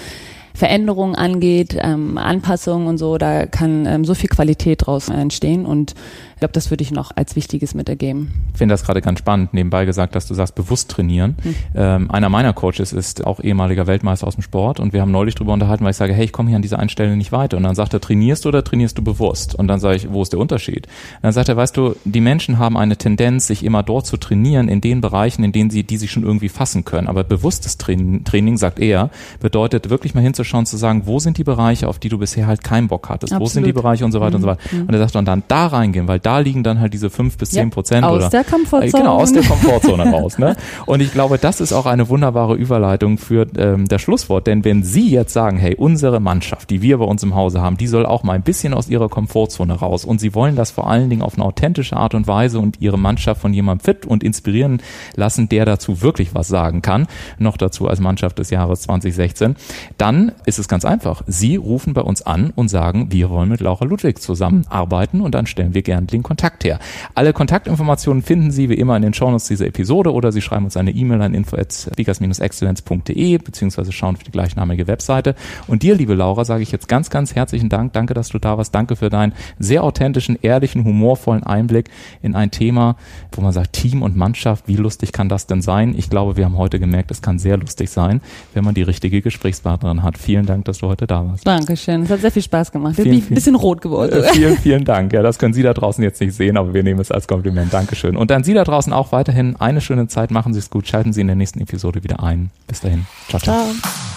Veränderungen 0.53 1.15
angeht, 1.15 1.77
ähm, 1.79 2.17
Anpassungen 2.17 2.87
und 2.87 2.97
so, 2.97 3.19
da 3.19 3.45
kann 3.45 3.85
ähm, 3.85 4.05
so 4.05 4.15
viel 4.15 4.29
Qualität 4.29 4.87
draus 4.87 5.07
entstehen 5.07 5.67
und 5.67 5.93
ich 6.37 6.39
glaube, 6.39 6.51
das 6.51 6.69
würde 6.69 6.83
ich 6.83 6.91
noch 6.91 7.09
als 7.15 7.35
Wichtiges 7.35 7.73
mitergeben. 7.73 8.31
Ich 8.51 8.59
finde 8.59 8.73
das 8.73 8.83
gerade 8.83 9.01
ganz 9.01 9.17
spannend, 9.17 9.55
nebenbei 9.55 9.85
gesagt, 9.85 10.13
dass 10.13 10.27
du 10.27 10.35
sagst, 10.35 10.53
bewusst 10.53 10.91
trainieren. 10.91 11.35
Hm. 11.41 11.55
Ähm, 11.73 12.11
einer 12.11 12.29
meiner 12.29 12.53
Coaches 12.53 12.93
ist 12.93 13.25
auch 13.25 13.39
ehemaliger 13.39 13.87
Weltmeister 13.87 14.27
aus 14.27 14.35
dem 14.35 14.43
Sport 14.43 14.79
und 14.79 14.93
wir 14.93 15.01
haben 15.01 15.09
neulich 15.09 15.33
drüber 15.33 15.53
unterhalten, 15.53 15.83
weil 15.83 15.89
ich 15.89 15.97
sage, 15.97 16.13
hey, 16.13 16.25
ich 16.25 16.31
komme 16.31 16.49
hier 16.49 16.55
an 16.55 16.61
dieser 16.61 16.77
einen 16.77 16.89
Stelle 16.89 17.17
nicht 17.17 17.31
weiter. 17.31 17.57
Und 17.57 17.63
dann 17.63 17.73
sagt 17.73 17.95
er, 17.95 18.01
trainierst 18.01 18.45
du 18.45 18.49
oder 18.49 18.63
trainierst 18.63 18.95
du 18.99 19.03
bewusst? 19.03 19.55
Und 19.55 19.67
dann 19.67 19.79
sage 19.79 19.95
ich, 19.95 20.11
wo 20.11 20.21
ist 20.21 20.31
der 20.31 20.39
Unterschied? 20.39 20.85
Und 20.85 21.23
dann 21.23 21.33
sagt 21.33 21.49
er, 21.49 21.57
weißt 21.57 21.75
du, 21.75 21.95
die 22.05 22.21
Menschen 22.21 22.59
haben 22.59 22.77
eine 22.77 22.97
Tendenz, 22.97 23.47
sich 23.47 23.63
immer 23.63 23.81
dort 23.81 24.05
zu 24.05 24.17
trainieren, 24.17 24.67
in 24.67 24.79
den 24.79 25.01
Bereichen, 25.01 25.43
in 25.43 25.53
denen 25.53 25.71
sie, 25.71 25.85
die 25.85 25.97
sie 25.97 26.07
schon 26.07 26.21
irgendwie 26.21 26.49
fassen 26.49 26.85
können. 26.85 27.07
Aber 27.07 27.23
bewusstes 27.23 27.79
Training, 27.79 28.25
Training 28.25 28.57
sagt 28.57 28.77
er, 28.77 29.09
bedeutet 29.39 29.89
wirklich 29.89 30.13
mal 30.13 30.21
hinzuschauen, 30.21 30.67
zu 30.67 30.77
sagen, 30.77 31.07
wo 31.07 31.17
sind 31.17 31.39
die 31.39 31.43
Bereiche, 31.43 31.87
auf 31.87 31.97
die 31.97 32.09
du 32.09 32.19
bisher 32.19 32.45
halt 32.45 32.63
keinen 32.63 32.89
Bock 32.89 33.09
hattest? 33.09 33.33
Absolut. 33.33 33.49
Wo 33.49 33.51
sind 33.51 33.65
die 33.65 33.73
Bereiche 33.73 34.05
und 34.05 34.11
so 34.11 34.19
weiter 34.19 34.31
mhm. 34.31 34.35
und 34.35 34.41
so 34.41 34.47
weiter. 34.49 34.61
Mhm. 34.71 34.81
Und 34.81 34.93
er 34.93 34.99
sagt, 34.99 35.15
und 35.15 35.25
dann 35.25 35.41
da 35.47 35.65
reingehen, 35.65 36.07
weil 36.07 36.19
da 36.27 36.39
liegen 36.39 36.61
dann 36.61 36.81
halt 36.81 36.93
diese 36.93 37.09
fünf 37.09 37.37
bis 37.37 37.51
zehn 37.51 37.69
Prozent 37.69 38.03
aus 38.03 38.17
oder 38.17 38.29
der 38.29 38.43
Komfortzone. 38.43 38.85
Äh, 38.85 38.91
genau 38.91 39.15
aus 39.15 39.31
der 39.31 39.43
Komfortzone 39.47 40.11
raus. 40.11 40.37
Ne? 40.37 40.57
Und 40.85 40.99
ich 40.99 41.13
glaube, 41.13 41.37
das 41.37 41.61
ist 41.61 41.71
auch 41.71 41.85
eine 41.85 42.09
wunderbare 42.09 42.53
Überleitung 42.53 43.17
für 43.17 43.47
ähm, 43.57 43.87
das 43.87 44.01
Schlusswort, 44.01 44.45
denn 44.45 44.65
wenn 44.65 44.83
Sie 44.83 45.09
jetzt 45.09 45.31
sagen, 45.31 45.57
hey, 45.57 45.75
unsere 45.77 46.19
Mannschaft, 46.19 46.69
die 46.69 46.81
wir 46.81 46.97
bei 46.97 47.05
uns 47.05 47.23
im 47.23 47.33
Hause 47.33 47.61
haben, 47.61 47.77
die 47.77 47.87
soll 47.87 48.05
auch 48.05 48.23
mal 48.23 48.33
ein 48.33 48.41
bisschen 48.41 48.73
aus 48.73 48.89
ihrer 48.89 49.07
Komfortzone 49.07 49.71
raus 49.75 50.03
und 50.03 50.19
Sie 50.19 50.35
wollen 50.35 50.57
das 50.57 50.69
vor 50.69 50.89
allen 50.89 51.09
Dingen 51.09 51.21
auf 51.21 51.35
eine 51.35 51.45
authentische 51.45 51.95
Art 51.95 52.13
und 52.13 52.27
Weise 52.27 52.59
und 52.59 52.81
Ihre 52.81 52.99
Mannschaft 52.99 53.39
von 53.39 53.53
jemandem 53.53 53.85
fit 53.85 54.05
und 54.05 54.21
inspirieren 54.21 54.81
lassen, 55.15 55.47
der 55.47 55.63
dazu 55.63 56.01
wirklich 56.01 56.35
was 56.35 56.49
sagen 56.49 56.81
kann, 56.81 57.07
noch 57.39 57.55
dazu 57.55 57.87
als 57.87 58.01
Mannschaft 58.01 58.37
des 58.37 58.49
Jahres 58.49 58.81
2016, 58.81 59.55
dann 59.97 60.33
ist 60.45 60.59
es 60.59 60.67
ganz 60.67 60.83
einfach. 60.83 61.21
Sie 61.25 61.55
rufen 61.55 61.93
bei 61.93 62.01
uns 62.01 62.21
an 62.21 62.51
und 62.53 62.67
sagen, 62.67 63.13
wir 63.13 63.29
wollen 63.29 63.47
mit 63.47 63.61
Laura 63.61 63.85
Ludwig 63.85 64.21
zusammenarbeiten 64.21 65.21
und 65.21 65.33
dann 65.33 65.45
stellen 65.45 65.73
wir 65.73 65.83
gern 65.83 66.05
den 66.05 66.16
Kontakt 66.23 66.63
her. 66.63 66.79
Alle 67.15 67.33
Kontaktinformationen 67.33 68.23
finden 68.23 68.51
Sie 68.51 68.69
wie 68.69 68.75
immer 68.75 68.95
in 68.95 69.01
den 69.01 69.13
Shownotes 69.13 69.47
dieser 69.47 69.67
Episode 69.67 70.13
oder 70.13 70.31
Sie 70.31 70.41
schreiben 70.41 70.65
uns 70.65 70.77
eine 70.77 70.91
E-Mail 70.91 71.21
an 71.21 71.33
info@speakers-excellence.de 71.33 73.37
beziehungsweise 73.37 73.91
schauen 73.91 74.15
auf 74.15 74.23
die 74.23 74.31
gleichnamige 74.31 74.87
Webseite. 74.87 75.35
Und 75.67 75.83
dir, 75.83 75.95
liebe 75.95 76.13
Laura, 76.13 76.45
sage 76.45 76.63
ich 76.63 76.71
jetzt 76.71 76.87
ganz, 76.87 77.09
ganz 77.09 77.35
herzlichen 77.35 77.69
Dank. 77.69 77.93
Danke, 77.93 78.13
dass 78.13 78.29
du 78.29 78.39
da 78.39 78.57
warst. 78.57 78.73
Danke 78.73 78.95
für 78.95 79.09
deinen 79.09 79.33
sehr 79.59 79.83
authentischen, 79.83 80.37
ehrlichen, 80.41 80.83
humorvollen 80.83 81.43
Einblick 81.43 81.89
in 82.21 82.35
ein 82.35 82.51
Thema, 82.51 82.95
wo 83.31 83.41
man 83.41 83.51
sagt, 83.51 83.73
Team 83.73 84.01
und 84.01 84.15
Mannschaft, 84.15 84.67
wie 84.67 84.75
lustig 84.75 85.11
kann 85.11 85.29
das 85.29 85.47
denn 85.47 85.61
sein? 85.61 85.95
Ich 85.97 86.09
glaube, 86.09 86.37
wir 86.37 86.45
haben 86.45 86.57
heute 86.57 86.79
gemerkt, 86.79 87.11
es 87.11 87.21
kann 87.21 87.39
sehr 87.39 87.57
lustig 87.57 87.89
sein, 87.89 88.21
wenn 88.53 88.63
man 88.63 88.73
die 88.73 88.83
richtige 88.83 89.21
Gesprächspartnerin 89.21 90.03
hat. 90.03 90.17
Vielen 90.17 90.45
Dank, 90.45 90.65
dass 90.65 90.79
du 90.79 90.87
heute 90.87 91.07
da 91.07 91.25
warst. 91.25 91.45
Dankeschön. 91.45 92.03
Es 92.03 92.09
hat 92.09 92.21
sehr 92.21 92.31
viel 92.31 92.41
Spaß 92.41 92.71
gemacht. 92.71 92.97
Ich 92.97 93.03
bin 93.03 93.13
ein 93.13 93.21
bisschen 93.21 93.55
rot 93.55 93.81
geworden. 93.81 94.13
Äh, 94.13 94.33
vielen, 94.33 94.57
vielen 94.57 94.85
Dank. 94.85 95.13
Ja, 95.13 95.21
das 95.21 95.39
können 95.39 95.53
Sie 95.53 95.63
da 95.63 95.73
draußen 95.73 96.03
jetzt 96.07 96.21
nicht 96.21 96.33
sehen, 96.33 96.57
aber 96.57 96.73
wir 96.73 96.83
nehmen 96.83 96.99
es 96.99 97.11
als 97.11 97.27
Kompliment. 97.27 97.73
Dankeschön. 97.73 98.17
Und 98.17 98.31
dann 98.31 98.43
Sie 98.43 98.53
da 98.53 98.63
draußen 98.63 98.93
auch 98.93 99.11
weiterhin 99.11 99.55
eine 99.57 99.81
schöne 99.81 100.07
Zeit. 100.07 100.31
Machen 100.31 100.53
Sie 100.53 100.59
es 100.59 100.69
gut. 100.69 100.87
Schalten 100.87 101.13
Sie 101.13 101.21
in 101.21 101.27
der 101.27 101.35
nächsten 101.35 101.59
Episode 101.59 102.03
wieder 102.03 102.23
ein. 102.23 102.49
Bis 102.67 102.81
dahin. 102.81 103.05
Ciao, 103.29 103.39
ciao. 103.39 103.55
Ciao. 103.55 104.16